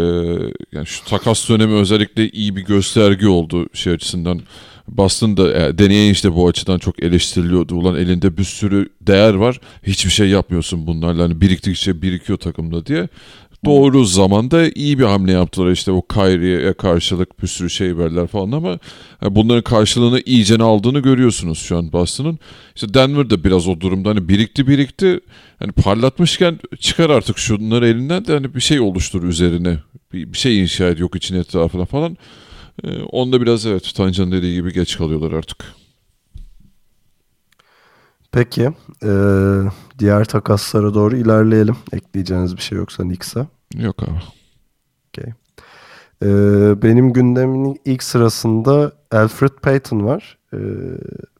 [0.72, 4.40] yani şu takas dönemi özellikle iyi bir gösterge oldu şey açısından.
[4.88, 7.74] Boston'da e, deneyen işte bu açıdan çok eleştiriliyordu.
[7.74, 9.60] Ulan elinde bir sürü değer var.
[9.82, 11.22] Hiçbir şey yapmıyorsun bunlarla.
[11.22, 13.08] Hani biriktikçe birikiyor takımda diye.
[13.64, 15.70] Doğru zamanda iyi bir hamle yaptılar.
[15.70, 18.68] İşte o Kyrie'ye karşılık bir sürü şey verdiler falan ama
[19.22, 22.38] yani bunların karşılığını iyicene aldığını görüyorsunuz şu an Boston'ın.
[22.74, 25.20] İşte Denver de biraz o durumda hani birikti birikti.
[25.58, 29.78] Hani parlatmışken çıkar artık şunları elinden de hani bir şey oluştur üzerine.
[30.12, 32.16] Bir, bir şey inşa et yok için etrafına falan.
[32.84, 35.64] Ee, onda biraz evet Tancan dediği gibi geç kalıyorlar artık.
[38.32, 38.70] Peki.
[39.04, 39.60] ee,
[39.98, 41.76] diğer takaslara doğru ilerleyelim.
[41.92, 43.46] Ekleyeceğiniz bir şey yoksa Knicks'a.
[43.74, 44.18] Yok abi.
[46.22, 50.38] Ee, benim gündemin ilk sırasında Alfred Payton var.
[50.54, 50.58] Ee,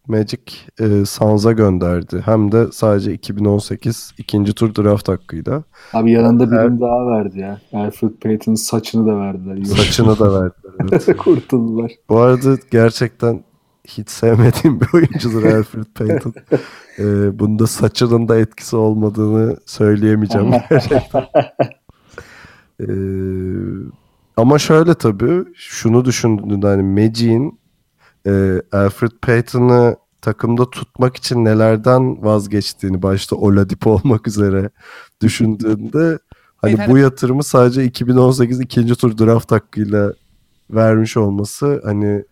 [0.08, 0.42] Magic
[0.80, 2.22] e, Suns'a gönderdi.
[2.24, 5.62] Hem de sadece 2018 ikinci tur draft hakkıyla.
[5.92, 7.60] Abi yanında birini daha verdi ya.
[7.72, 9.64] Alfred Payton'ın saçını da verdiler.
[9.64, 10.72] Saçını da verdiler.
[10.80, 11.16] Evet.
[11.16, 11.92] Kurtuldular.
[12.08, 13.44] Bu arada gerçekten
[13.84, 16.34] hiç sevmediğim bir oyuncudur Alfred Payton.
[16.98, 21.24] Ee, bunda saçının da etkisi olmadığını söyleyemeyeceğim gerçekten.
[22.80, 22.86] Ee,
[24.36, 27.58] ama şöyle tabii şunu düşündüğünde hani Magic'in
[28.26, 34.70] e, Alfred Payton'ı takımda tutmak için nelerden vazgeçtiğini başta Oladipo olmak üzere
[35.22, 36.18] düşündüğünde
[36.56, 40.12] hani bu yatırımı sadece 2018 ikinci tur draft hakkıyla
[40.70, 42.24] vermiş olması hani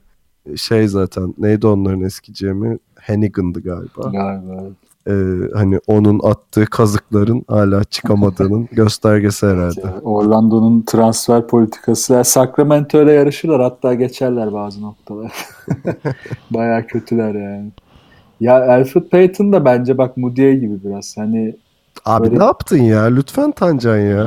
[0.56, 4.10] şey zaten neydi onların eski GM'i Hennigan'dı galiba.
[4.10, 4.62] Galiba.
[5.08, 5.12] Ee,
[5.54, 9.80] hani onun attığı kazıkların hala çıkamadığının göstergesi herhalde.
[9.80, 12.12] Ya, Orlando'nun transfer politikası.
[12.12, 15.32] Yani Sacramento ile yarışırlar hatta geçerler bazı noktalar.
[16.50, 17.70] Baya kötüler yani.
[18.40, 21.16] Ya Alfred Payton da bence bak Moody gibi biraz.
[21.16, 21.56] Hani
[22.04, 23.02] Abi Böyle- ne yaptın ya?
[23.04, 24.26] Lütfen Tancan ya.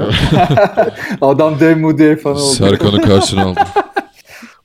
[1.22, 2.44] adam dev Moody falan oldu.
[2.44, 3.60] Serkan'ı karşına aldı.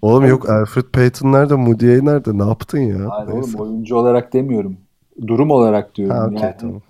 [0.02, 1.54] Oğlum yok Alfred Payton nerede?
[1.54, 2.38] Moody nerede?
[2.38, 2.96] Ne yaptın ya?
[3.10, 3.58] Hayır Neyse.
[3.58, 4.76] oğlum oyuncu olarak demiyorum.
[5.26, 6.16] Durum olarak diyorum.
[6.16, 6.54] Ha okey yani.
[6.60, 6.80] tamam.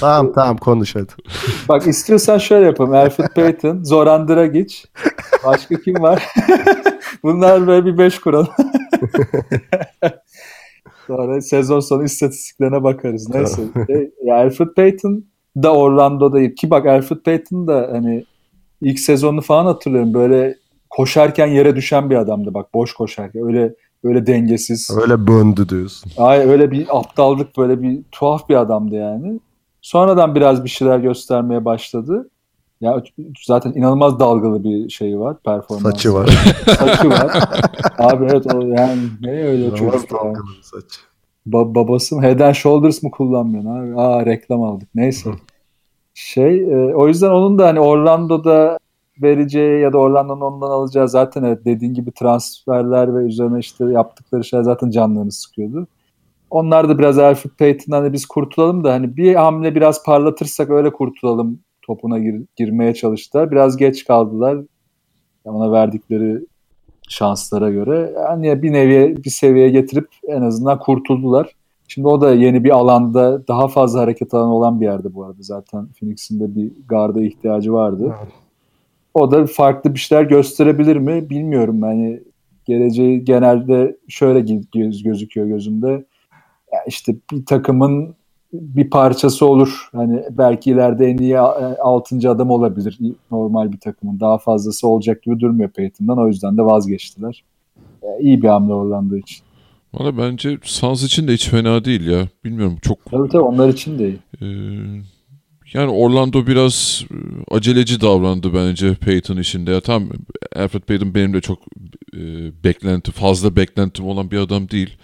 [0.00, 1.12] tamam tamam konuş hadi.
[1.68, 2.92] Bak istiyorsan şöyle yapalım.
[2.92, 4.76] Alfred Payton, Zoran Dragic.
[5.46, 6.26] Başka kim var?
[7.22, 8.48] Bunlar böyle bir beş kuralım.
[11.06, 13.28] Sonra sezon sonu istatistiklerine bakarız.
[13.34, 13.62] Neyse.
[13.88, 15.24] E, ya Alfred Payton
[15.56, 18.24] da Orlando'da ki bak Alfred Payton da hani
[18.80, 20.14] ilk sezonunu falan hatırlıyorum.
[20.14, 20.54] Böyle
[20.90, 23.46] koşarken yere düşen bir adamdı bak boş koşarken.
[23.46, 23.74] Öyle
[24.04, 24.90] öyle dengesiz.
[25.02, 26.12] Öyle böndü diyorsun.
[26.16, 29.40] Ay öyle bir aptallık böyle bir tuhaf bir adamdı yani.
[29.82, 32.30] Sonradan biraz bir şeyler göstermeye başladı.
[32.80, 33.02] Ya
[33.46, 35.90] zaten inanılmaz dalgalı bir şey var performansı.
[35.90, 36.26] Saçı var.
[36.78, 37.32] Saçı var.
[37.98, 40.32] Abi evet o yani ne öyle çocuk ya.
[40.62, 40.84] saç.
[41.48, 42.22] Ba- babası mı?
[42.22, 44.00] Head and Shoulders mı kullanmıyorsun abi?
[44.00, 44.88] Aa reklam aldık.
[44.94, 45.30] Neyse.
[46.14, 48.78] Şey e, o yüzden onun da hani Orlando'da
[49.22, 54.44] vereceği ya da Orlando'nun ondan alacağı zaten evet dediğin gibi transferler ve üzerine işte yaptıkları
[54.44, 55.86] şeyler zaten canlarını sıkıyordu.
[56.50, 60.92] Onlar da biraz Alfred Payton'dan hani biz kurtulalım da hani bir hamle biraz parlatırsak öyle
[60.92, 63.50] kurtulalım topuna gir- girmeye çalıştılar.
[63.50, 64.58] Biraz geç kaldılar.
[65.44, 66.46] Ona verdikleri
[67.08, 68.12] şanslara göre.
[68.16, 71.54] Yani bir neviye bir seviyeye getirip en azından kurtuldular.
[71.88, 75.38] Şimdi o da yeni bir alanda daha fazla hareket alanı olan bir yerde bu arada.
[75.40, 78.14] Zaten Phoenix'in de bir garda ihtiyacı vardı.
[79.14, 81.80] O da farklı bir şeyler gösterebilir mi bilmiyorum.
[81.82, 82.20] Yani
[82.64, 84.40] geleceği genelde şöyle
[84.74, 85.88] göz, gözüküyor gözümde.
[86.72, 88.14] Yani işte bir takımın
[88.52, 89.88] bir parçası olur.
[89.92, 92.30] Hani belki ileride en iyi 6.
[92.30, 92.98] adam olabilir
[93.30, 94.20] normal bir takımın.
[94.20, 96.18] Daha fazlası olacak gibi durmuyor Peyton'dan.
[96.18, 97.44] O yüzden de vazgeçtiler.
[98.02, 99.44] Yani iyi bir hamle Orlando için.
[99.94, 102.28] Valla bence Suns için de hiç fena değil ya.
[102.44, 104.18] Bilmiyorum çok Tabii tabii onlar için de iyi.
[104.42, 104.46] e,
[105.72, 107.16] yani Orlando biraz e,
[107.54, 109.70] aceleci davrandı bence Peyton işinde.
[109.70, 110.08] Ya tam
[110.56, 111.58] Alfred Payton benim de çok
[112.14, 112.20] e,
[112.64, 114.96] beklenti fazla beklentim olan bir adam değil.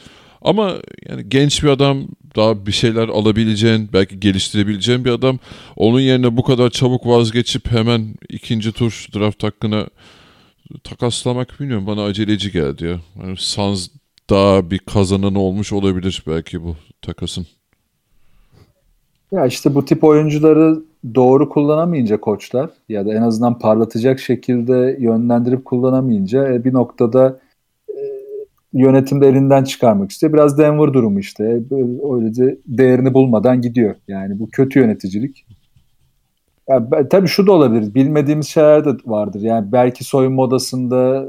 [0.42, 0.74] Ama
[1.08, 5.38] yani genç bir adam daha bir şeyler alabileceğin belki geliştirebileceğin bir adam.
[5.76, 9.86] Onun yerine bu kadar çabuk vazgeçip hemen ikinci tur draft hakkına
[10.84, 13.00] takaslamak bilmiyorum bana aceleci geldi ya.
[13.22, 13.88] Yani Suns
[14.30, 17.46] daha bir kazanan olmuş olabilir belki bu takasın.
[19.32, 20.82] Ya işte bu tip oyuncuları
[21.14, 27.40] doğru kullanamayınca koçlar ya da en azından parlatacak şekilde yönlendirip kullanamayınca e, bir noktada
[27.88, 28.00] e,
[28.72, 30.32] yönetimde elinden çıkarmak istiyor.
[30.32, 31.44] Biraz Denver durumu işte.
[32.12, 33.94] Öylece değerini bulmadan gidiyor.
[34.08, 35.46] Yani bu kötü yöneticilik.
[36.68, 37.94] Ya, ben- tabii şu da olabilir.
[37.94, 39.40] Bilmediğimiz şeyler de vardır.
[39.40, 41.28] Yani belki soyunma odasında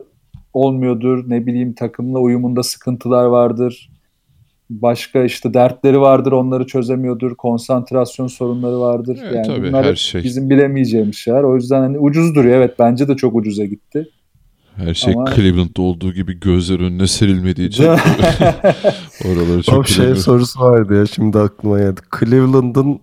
[0.53, 1.29] olmuyordur.
[1.29, 3.89] Ne bileyim takımla uyumunda sıkıntılar vardır.
[4.69, 6.31] Başka işte dertleri vardır.
[6.31, 7.35] Onları çözemiyordur.
[7.35, 9.19] Konsantrasyon sorunları vardır.
[9.23, 10.23] Evet, yani tabii, bunlar her şey.
[10.23, 11.43] bizim bilemeyeceğimiz şeyler.
[11.43, 12.57] O yüzden hani ucuz duruyor.
[12.57, 14.09] Evet bence de çok ucuza gitti.
[14.75, 17.83] Her şey Ama- Cleveland'da olduğu gibi gözler önüne serilmediği için
[19.25, 22.01] oraları Çok çok şey sorusu vardı ya şimdi aklıma geldi.
[22.19, 22.99] Cleveland'ın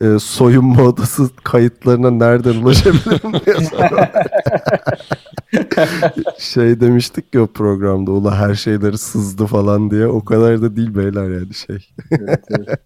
[0.00, 3.56] e, soyunma odası kayıtlarına nereden ulaşabilirim diye
[6.38, 10.94] şey demiştik ya o programda ula her şeyleri sızdı falan diye o kadar da değil
[10.94, 11.88] beyler yani şey.
[12.10, 12.80] Evet, evet.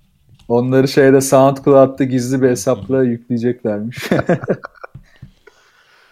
[0.48, 4.10] Onları şeyde SoundCloud'da gizli bir hesapla yükleyeceklermiş.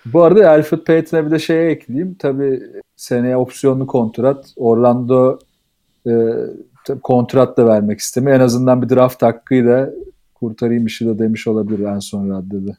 [0.06, 2.16] Bu arada Alfred Payton'a bir de şeye ekleyeyim.
[2.18, 2.62] Tabii
[2.96, 4.52] seneye opsiyonlu kontrat.
[4.56, 5.38] Orlando
[6.06, 6.12] e,
[7.02, 8.36] kontrat da vermek istemiyor.
[8.36, 9.90] En azından bir draft hakkıyla
[10.40, 12.76] kurtarayım işi de demiş olabilir en son raddede.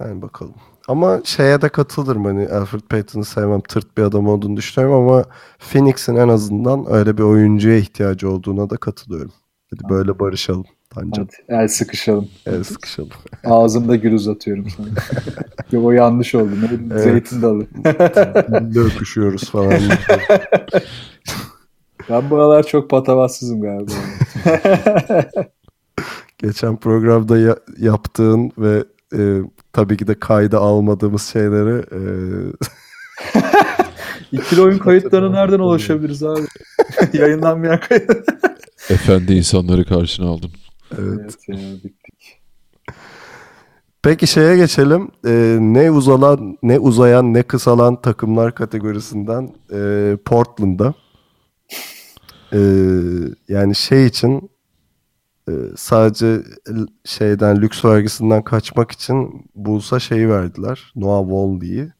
[0.00, 0.54] Yani bakalım.
[0.88, 5.24] Ama şeye de katılırım hani Alfred Payton'ı sevmem tırt bir adam olduğunu düşünüyorum ama
[5.58, 9.32] Phoenix'in en azından öyle bir oyuncuya ihtiyacı olduğuna da katılıyorum.
[9.70, 11.28] Hadi böyle barışalım Tancan.
[11.48, 12.28] Hadi el sıkışalım.
[12.46, 13.10] El sıkışalım.
[13.44, 14.86] Ağzımda gül uzatıyorum sana.
[15.72, 16.50] Yok o yanlış oldu.
[16.50, 16.68] Ne?
[16.92, 17.02] Evet.
[17.02, 17.66] Zeytin dalı.
[18.60, 19.72] Dilde öpüşüyoruz falan.
[22.10, 23.92] Ben bu aralar çok patavatsızım galiba.
[26.38, 28.84] Geçen programda ya- yaptığın ve
[29.16, 29.40] e,
[29.72, 32.00] tabii ki de kayda almadığımız şeyleri e,
[34.32, 36.40] İkili oyun kayıtlarına nereden ulaşabiliriz abi?
[37.12, 38.10] Yayınlanmayan kayıt.
[38.90, 40.50] Efendi insanları karşına aldın.
[40.98, 41.18] evet.
[41.20, 42.38] evet ya bittik.
[44.02, 45.08] Peki şeye geçelim.
[45.26, 50.94] E, ne uzalan, ne uzayan, ne kısalan takımlar kategorisinden e, Portland'da.
[52.52, 52.58] E,
[53.48, 54.50] yani şey için
[55.76, 56.26] sadece
[56.68, 60.92] l- şeyden lüks vergisinden kaçmak için Bulls'a şeyi verdiler.
[60.96, 61.92] Noah Vonley'i.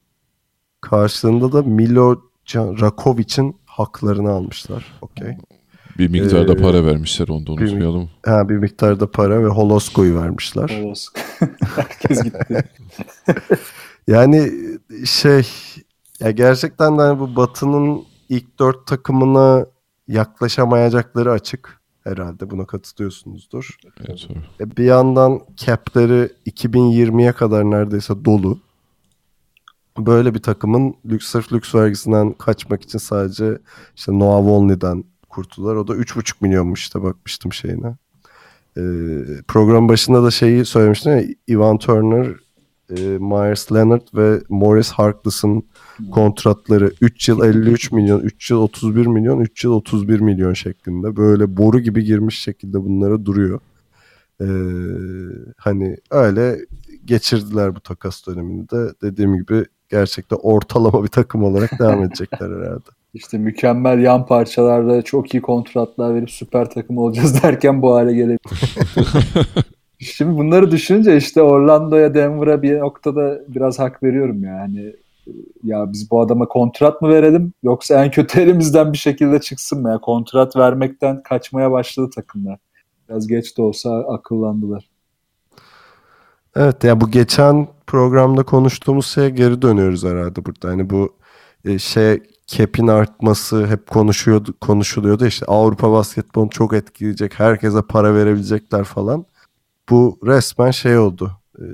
[0.81, 2.17] Karşılığında da Milo
[2.55, 4.93] Rakovic'in haklarını almışlar.
[5.03, 5.37] Okey.
[5.99, 8.11] Bir miktarda Ee, para vermişler onu da bir- unutmayalım.
[8.27, 10.83] Ha, bir miktarda para ve Holosko'yu vermişler.
[10.85, 11.15] Olsun.
[11.77, 12.65] Herkes gitti.
[14.09, 14.53] Yani
[15.05, 15.49] şey
[16.21, 19.67] ya gerçekten de hani bu Batı'nın ilk dört takımına
[20.09, 23.77] yaklaşamayacakları açık herhalde buna katılıyorsunuzdur.
[24.07, 24.29] Evet.
[24.61, 28.59] E, bir yandan cap'leri 2020'ye kadar neredeyse dolu.
[29.99, 33.59] Böyle bir takımın lüks, sırf lüks vergisinden kaçmak için sadece
[33.97, 35.77] işte Noah Vonley'den kurtuldular.
[35.77, 37.97] O da 3,5 milyonmuş işte bakmıştım şeyine.
[38.77, 38.83] Ee,
[39.49, 42.37] program başında da şeyi söylemiştim ya Ivan Turner,
[42.91, 45.62] e, Myers Leonard ve Morris Harkless'ın
[46.11, 51.57] kontratları 3 yıl 53 milyon, 3 yıl 31 milyon, 3 yıl 31 milyon şeklinde böyle
[51.57, 53.61] boru gibi girmiş şekilde bunlara duruyor.
[54.41, 54.47] Ee,
[55.57, 56.59] hani öyle
[57.05, 62.84] geçirdiler bu takas dönemini de dediğim gibi gerçekten ortalama bir takım olarak devam edecekler herhalde.
[63.14, 68.76] İşte mükemmel yan parçalarla çok iyi kontratlar verip süper takım olacağız derken bu hale gelebilir.
[69.99, 74.93] Şimdi bunları düşününce işte Orlando'ya Denver'a bir noktada biraz hak veriyorum yani.
[75.65, 79.91] Ya biz bu adama kontrat mı verelim yoksa en kötü elimizden bir şekilde çıksın mı?
[79.91, 82.59] ya kontrat vermekten kaçmaya başladı takımlar.
[83.09, 84.89] Biraz geç de olsa akıllandılar.
[86.57, 90.69] Evet ya bu geçen programda konuştuğumuz şeye geri dönüyoruz herhalde burada.
[90.69, 91.15] Hani bu
[91.65, 98.85] e, şey cap'in artması hep konuşuyordu, konuşuluyordu işte Avrupa basketbolunu çok etkileyecek, herkese para verebilecekler
[98.85, 99.27] falan.
[99.91, 101.32] Bu resmen şey oldu.
[101.59, 101.64] Ee,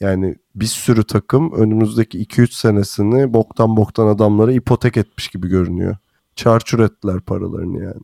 [0.00, 5.96] yani bir sürü takım önümüzdeki 2-3 senesini boktan boktan adamlara ipotek etmiş gibi görünüyor.
[6.36, 8.02] Çarçur ettiler paralarını yani.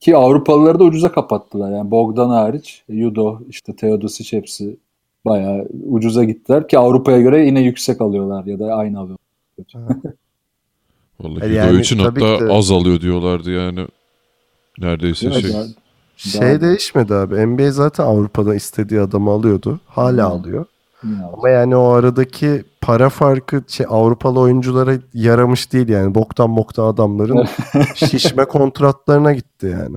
[0.00, 1.72] Ki Avrupalıları da ucuza kapattılar.
[1.72, 4.76] Yani Bogdan hariç, Yudo, işte Teodosic hepsi
[5.24, 9.18] bayağı ucuza gittiler ki Avrupa'ya göre yine yüksek alıyorlar ya da aynı alıyorlar.
[11.20, 13.86] Vallahi Yani Hidro için hatta ki de- azalıyor diyorlardı yani.
[14.78, 15.52] Neredeyse Evet, şey.
[15.52, 15.64] daha-
[16.30, 17.46] Şey daha- değişmedi abi.
[17.46, 19.80] NBA zaten Avrupa'dan istediği adamı alıyordu.
[19.86, 20.32] Hala Hı.
[20.34, 20.66] alıyor.
[21.04, 26.14] Yine Ama yani o aradaki para farkı şey, Avrupalı oyunculara yaramış değil yani.
[26.14, 27.46] Boktan boktan adamların
[27.94, 29.96] şişme kontratlarına gitti yani.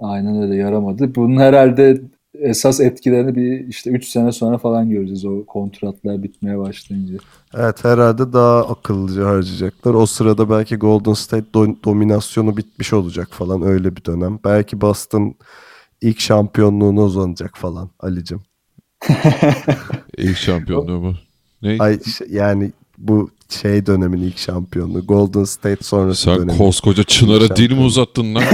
[0.00, 1.14] Aynen öyle yaramadı.
[1.14, 2.00] Bunun herhalde
[2.40, 7.14] esas etkilerini bir işte 3 sene sonra falan göreceğiz o kontratlar bitmeye başlayınca.
[7.54, 9.94] Evet herhalde daha akıllıca harcayacaklar.
[9.94, 14.38] O sırada belki Golden State do- dominasyonu bitmiş olacak falan öyle bir dönem.
[14.44, 15.34] Belki Boston
[16.00, 18.40] ilk şampiyonluğuna uzanacak falan Ali'cim.
[20.18, 21.14] İlk şampiyonluğu mu?
[21.62, 21.76] Ne?
[21.80, 21.98] Ay
[22.30, 25.06] yani bu şey dönemin ilk şampiyonluğu.
[25.06, 26.58] Golden State sonrası Sen dönemin.
[26.58, 28.42] koskoca Çınar'a dil mi uzattın lan?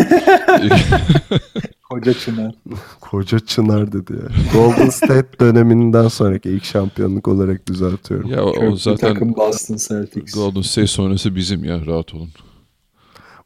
[1.90, 2.54] Koca Çınar.
[3.00, 4.28] Koca Çınar dedi ya.
[4.52, 8.30] Golden State döneminden sonraki ilk şampiyonluk olarak düzeltiyorum.
[8.30, 10.34] ya o Köklü zaten takım Boston Celtics.
[10.34, 12.28] Golden State sonrası bizim ya rahat olun.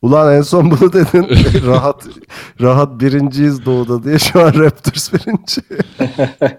[0.03, 1.27] Ulan en son bunu dedin.
[1.67, 2.09] rahat
[2.61, 5.61] rahat birinciyiz doğuda diye şu an Raptors birinci.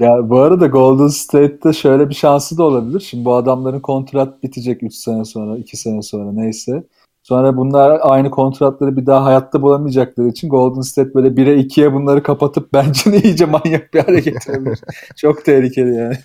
[0.00, 3.00] Ya bu arada Golden State'te şöyle bir şansı da olabilir.
[3.00, 6.84] Şimdi bu adamların kontrat bitecek 3 sene sonra, 2 sene sonra neyse.
[7.22, 12.22] Sonra bunlar aynı kontratları bir daha hayatta bulamayacakları için Golden State böyle 1'e 2'ye bunları
[12.22, 14.80] kapatıp bence iyice manyak bir hale getirebilir.
[15.16, 16.16] Çok tehlikeli yani.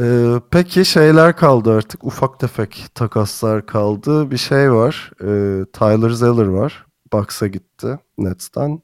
[0.00, 2.04] Ee, peki şeyler kaldı artık.
[2.04, 4.30] Ufak tefek takaslar kaldı.
[4.30, 5.10] Bir şey var.
[5.20, 6.86] Ee, Tyler Zeller var.
[7.12, 8.80] Bucks'a gitti Nets'ten.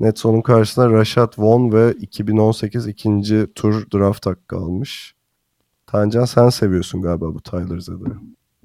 [0.00, 5.14] Nets onun karşısına Rashad Vaughn ve 2018 ikinci tur draft hakkı almış.
[5.86, 8.16] Tancan sen seviyorsun galiba bu Tyler Zeller'ı.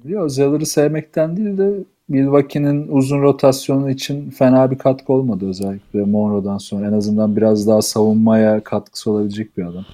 [0.04, 6.58] Yo, Zeller'ı sevmekten değil de Milwaukee'nin uzun rotasyonu için fena bir katkı olmadı özellikle Monroe'dan
[6.58, 6.86] sonra.
[6.86, 9.84] En azından biraz daha savunmaya katkısı olabilecek bir adam.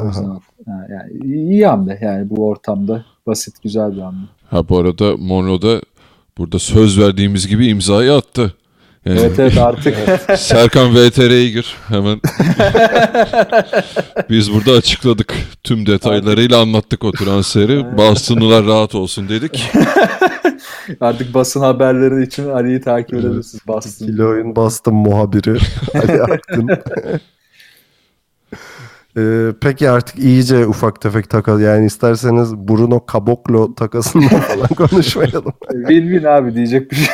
[0.00, 0.40] O yüzden Aha.
[0.66, 4.26] ha, yani iyi hamle yani bu ortamda basit güzel bir hamle.
[4.50, 5.80] Ha bu arada Monroe'da
[6.38, 8.54] burada söz verdiğimiz gibi imzayı attı.
[9.04, 9.96] Yani Evet evet artık
[10.38, 12.20] Serkan VTR'ye gir hemen.
[14.30, 15.34] Biz burada açıkladık.
[15.64, 17.96] Tüm detaylarıyla anlattık o transferi.
[17.96, 19.70] Boston'lılar rahat olsun dedik.
[21.00, 23.66] artık basın haberleri için Ali'yi takip edebilirsiniz.
[23.66, 24.06] Boston.
[24.06, 25.58] Kilo'nun Boston muhabiri
[25.94, 26.68] Ali Akın.
[29.16, 35.52] Ee, peki artık iyice ufak tefek takas yani isterseniz Bruno Caboclo takasından falan konuşmayalım.
[35.70, 37.06] Win-win abi diyecek bir şey.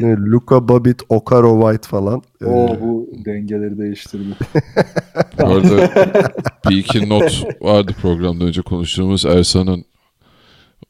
[0.00, 2.22] Yani Luka Babit, Okaro White falan.
[2.42, 4.24] Ee, Oo bu dengeleri değiştirdi.
[5.40, 5.90] Bu arada
[6.70, 9.84] bir iki not vardı programda önce konuştuğumuz Ersan'ın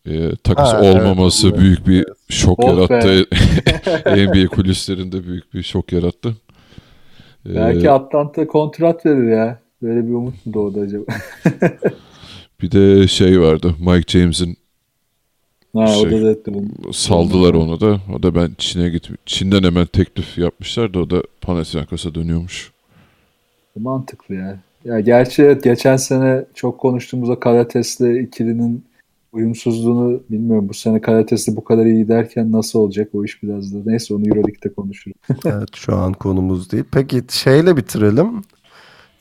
[0.07, 1.59] e, takas Ha, evet, olmaması evet.
[1.59, 3.27] büyük bir şok Oh yarattı.
[4.07, 6.37] NBA kulislerinde büyük bir şok yarattı.
[7.49, 9.64] Ee, Belki Atlanta kontrat verir ya.
[9.85, 11.05] Böyle bir umut mu doğdu acaba?
[12.63, 13.75] bir de şey vardı.
[13.81, 14.57] Mike James'in
[15.75, 16.15] ha, Şey.
[16.15, 16.93] o da bunu.
[16.93, 18.01] saldılar onu da.
[18.15, 22.73] O da ben Çin'e git Çin'den hemen teklif yapmışlar da o da Panathinaikos'a dönüyormuş.
[23.77, 24.59] Mantıklı ya.
[24.85, 28.85] Ya gerçi evet, geçen sene çok konuştuğumuz o Karates'le ikilinin
[29.33, 30.69] uyumsuzluğunu bilmiyorum.
[30.69, 33.79] Bu sene Karates'le bu kadar iyi giderken nasıl olacak o iş biraz da.
[33.87, 35.17] Neyse onu Euroleague'de konuşuruz.
[35.47, 36.85] Evet şu an konumuz değil.
[36.93, 38.43] Peki şeyle bitirelim.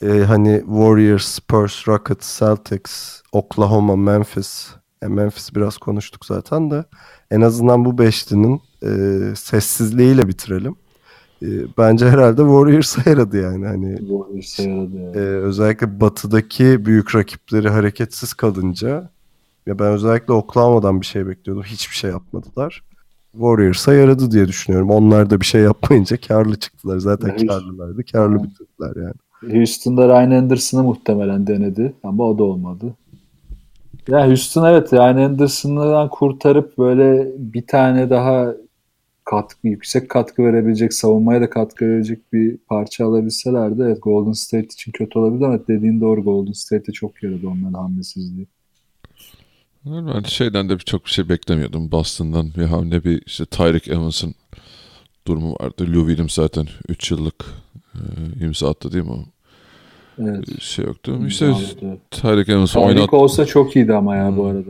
[0.04, 4.70] Ee, hani Warriors, Spurs, Rockets, Celtics, Oklahoma, Memphis.
[5.01, 6.86] E, Memphis biraz konuştuk zaten de.
[7.32, 8.89] En azından bu beşlinin e,
[9.36, 10.76] sessizliğiyle bitirelim.
[11.41, 11.47] E,
[11.78, 13.66] bence herhalde Warriors'a yaradı yani.
[13.68, 15.10] Hani Warriors'a yaradı ya.
[15.12, 19.10] e, özellikle batıdaki büyük rakipleri hareketsiz kalınca
[19.66, 21.64] ya ben özellikle Oklahoma'dan bir şey bekliyordum.
[21.64, 22.84] Hiçbir şey yapmadılar.
[23.32, 24.89] Warriors'a yaradı diye düşünüyorum.
[24.89, 26.97] Onlar da bir şey yapmayınca karlı çıktılar.
[26.99, 27.47] Zaten Evet.
[27.47, 28.04] karlılardı.
[28.12, 29.14] Karlı bitirdiler yani.
[29.52, 32.96] Houston'da Ryan Anderson'ı muhtemelen denedi ama o da olmadı.
[34.08, 38.54] Ya Houston evet Ryan Anderson'dan kurtarıp böyle bir tane daha
[39.26, 44.91] katkı, yüksek katkı verebilecek, savunmaya da katkı verecek bir parça alabilselerdi evet Golden State için
[44.91, 48.48] kötü olabilir ama dediğin doğru Golden State'e çok yaradı onların hamlesizliği.
[49.86, 51.91] Ben şeyden de çok bir şey beklemiyordum.
[51.91, 54.36] Boston'dan bir hamle bir işte Tyreek Evans'ın
[55.28, 55.88] durumu vardı.
[55.94, 57.46] Lou Williams zaten 3 yıllık
[57.96, 58.00] e,
[58.46, 59.26] imza attı değil mi?
[60.20, 60.61] Evet.
[60.61, 61.20] Şey yoktu.
[61.28, 61.45] İşte.
[62.11, 63.14] Tyreek Tyreek oynat...
[63.14, 64.70] olsa çok iyiydi ama ya bu arada.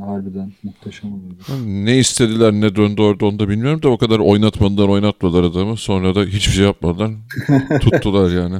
[0.00, 1.34] Harbiden muhteşem olurdu.
[1.66, 5.76] Ne istediler ne döndü orada onu da bilmiyorum da o kadar oynatmadılar oynatmadılar adamı.
[5.76, 7.10] Sonra da hiçbir şey yapmadılar.
[7.80, 8.58] Tuttular yani.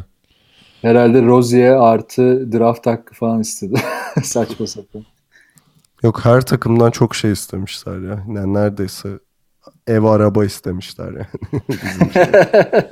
[0.83, 3.80] Herhalde Rozier artı draft hakkı falan istedi.
[4.22, 5.05] Saçma sapan.
[6.03, 8.24] Yok her takımdan çok şey istemişler ya.
[8.35, 9.09] Yani neredeyse
[9.87, 11.26] ev araba istemişler yani.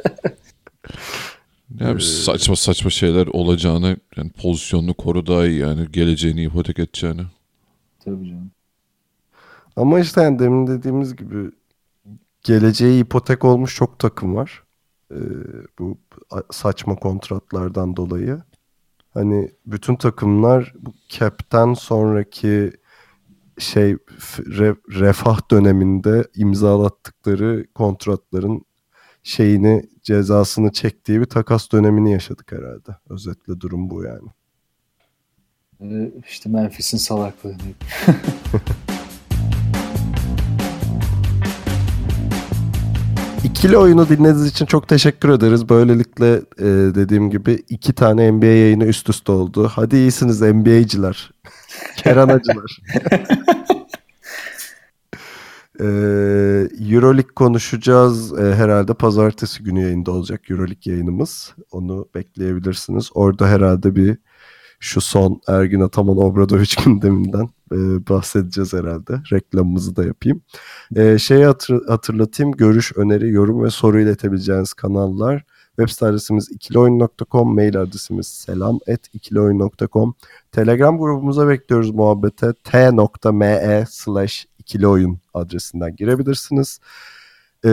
[1.79, 7.23] Yani saçma saçma şeyler olacağını yani pozisyonunu koru daha iyi yani geleceğini ipotek edeceğini.
[8.05, 8.51] Tabii canım.
[9.77, 11.51] Ama işte yani demin dediğimiz gibi
[12.43, 14.63] geleceği ipotek olmuş çok takım var.
[15.13, 15.17] Ee,
[15.79, 15.99] bu
[16.51, 18.43] saçma kontratlardan dolayı.
[19.15, 22.73] Hani bütün takımlar bu cap'ten sonraki
[23.59, 23.97] şey
[24.39, 28.65] re, refah döneminde imzalattıkları kontratların
[29.23, 32.97] şeyini cezasını çektiği bir takas dönemini yaşadık herhalde.
[33.11, 34.29] Özetle durum bu yani.
[35.83, 37.55] Ee, işte Memphis'in salaklığı.
[43.45, 45.69] İkili oyunu dinlediğiniz için çok teşekkür ederiz.
[45.69, 49.71] Böylelikle e, dediğim gibi iki tane NBA yayını üst üste oldu.
[49.75, 51.31] Hadi iyisiniz NBA'ciler.
[51.97, 52.81] Keranacılar.
[55.81, 55.85] e,
[56.95, 58.39] Euroleague konuşacağız.
[58.39, 61.55] E, herhalde pazartesi günü yayında olacak Euroleague yayınımız.
[61.73, 63.11] Onu bekleyebilirsiniz.
[63.15, 64.19] Orada herhalde bir
[64.81, 67.77] şu son Ergin Ataman Obradoviç gündeminden e,
[68.09, 69.21] bahsedeceğiz herhalde.
[69.33, 70.43] Reklamımızı da yapayım.
[70.97, 72.53] E, şeyi hatır, hatırlatayım.
[72.53, 75.45] Görüş, öneri, yorum ve soru iletebileceğiniz kanallar.
[75.77, 80.15] Web site adresimiz ikilioyun.com, mail adresimiz selam et ikilioyun.com.
[80.53, 82.53] Telegram grubumuza bekliyoruz muhabbete.
[82.65, 86.81] t.me slash ikilioyun adresinden girebilirsiniz.
[87.65, 87.71] E,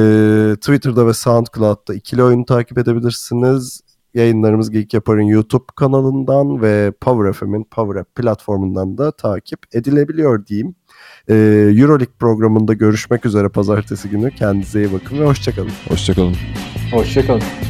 [0.55, 3.81] Twitter'da ve SoundCloud'da ikili oyunu takip edebilirsiniz.
[4.13, 10.75] Yayınlarımız Geek Yapar'ın YouTube kanalından ve Power FM'in Power App platformundan da takip edilebiliyor diyeyim.
[11.29, 11.35] Ee,
[11.77, 14.31] Euroleague programında görüşmek üzere pazartesi günü.
[14.31, 15.71] Kendinize iyi bakın ve hoşçakalın.
[15.89, 16.35] Hoşçakalın.
[16.91, 17.66] Hoşçakalın.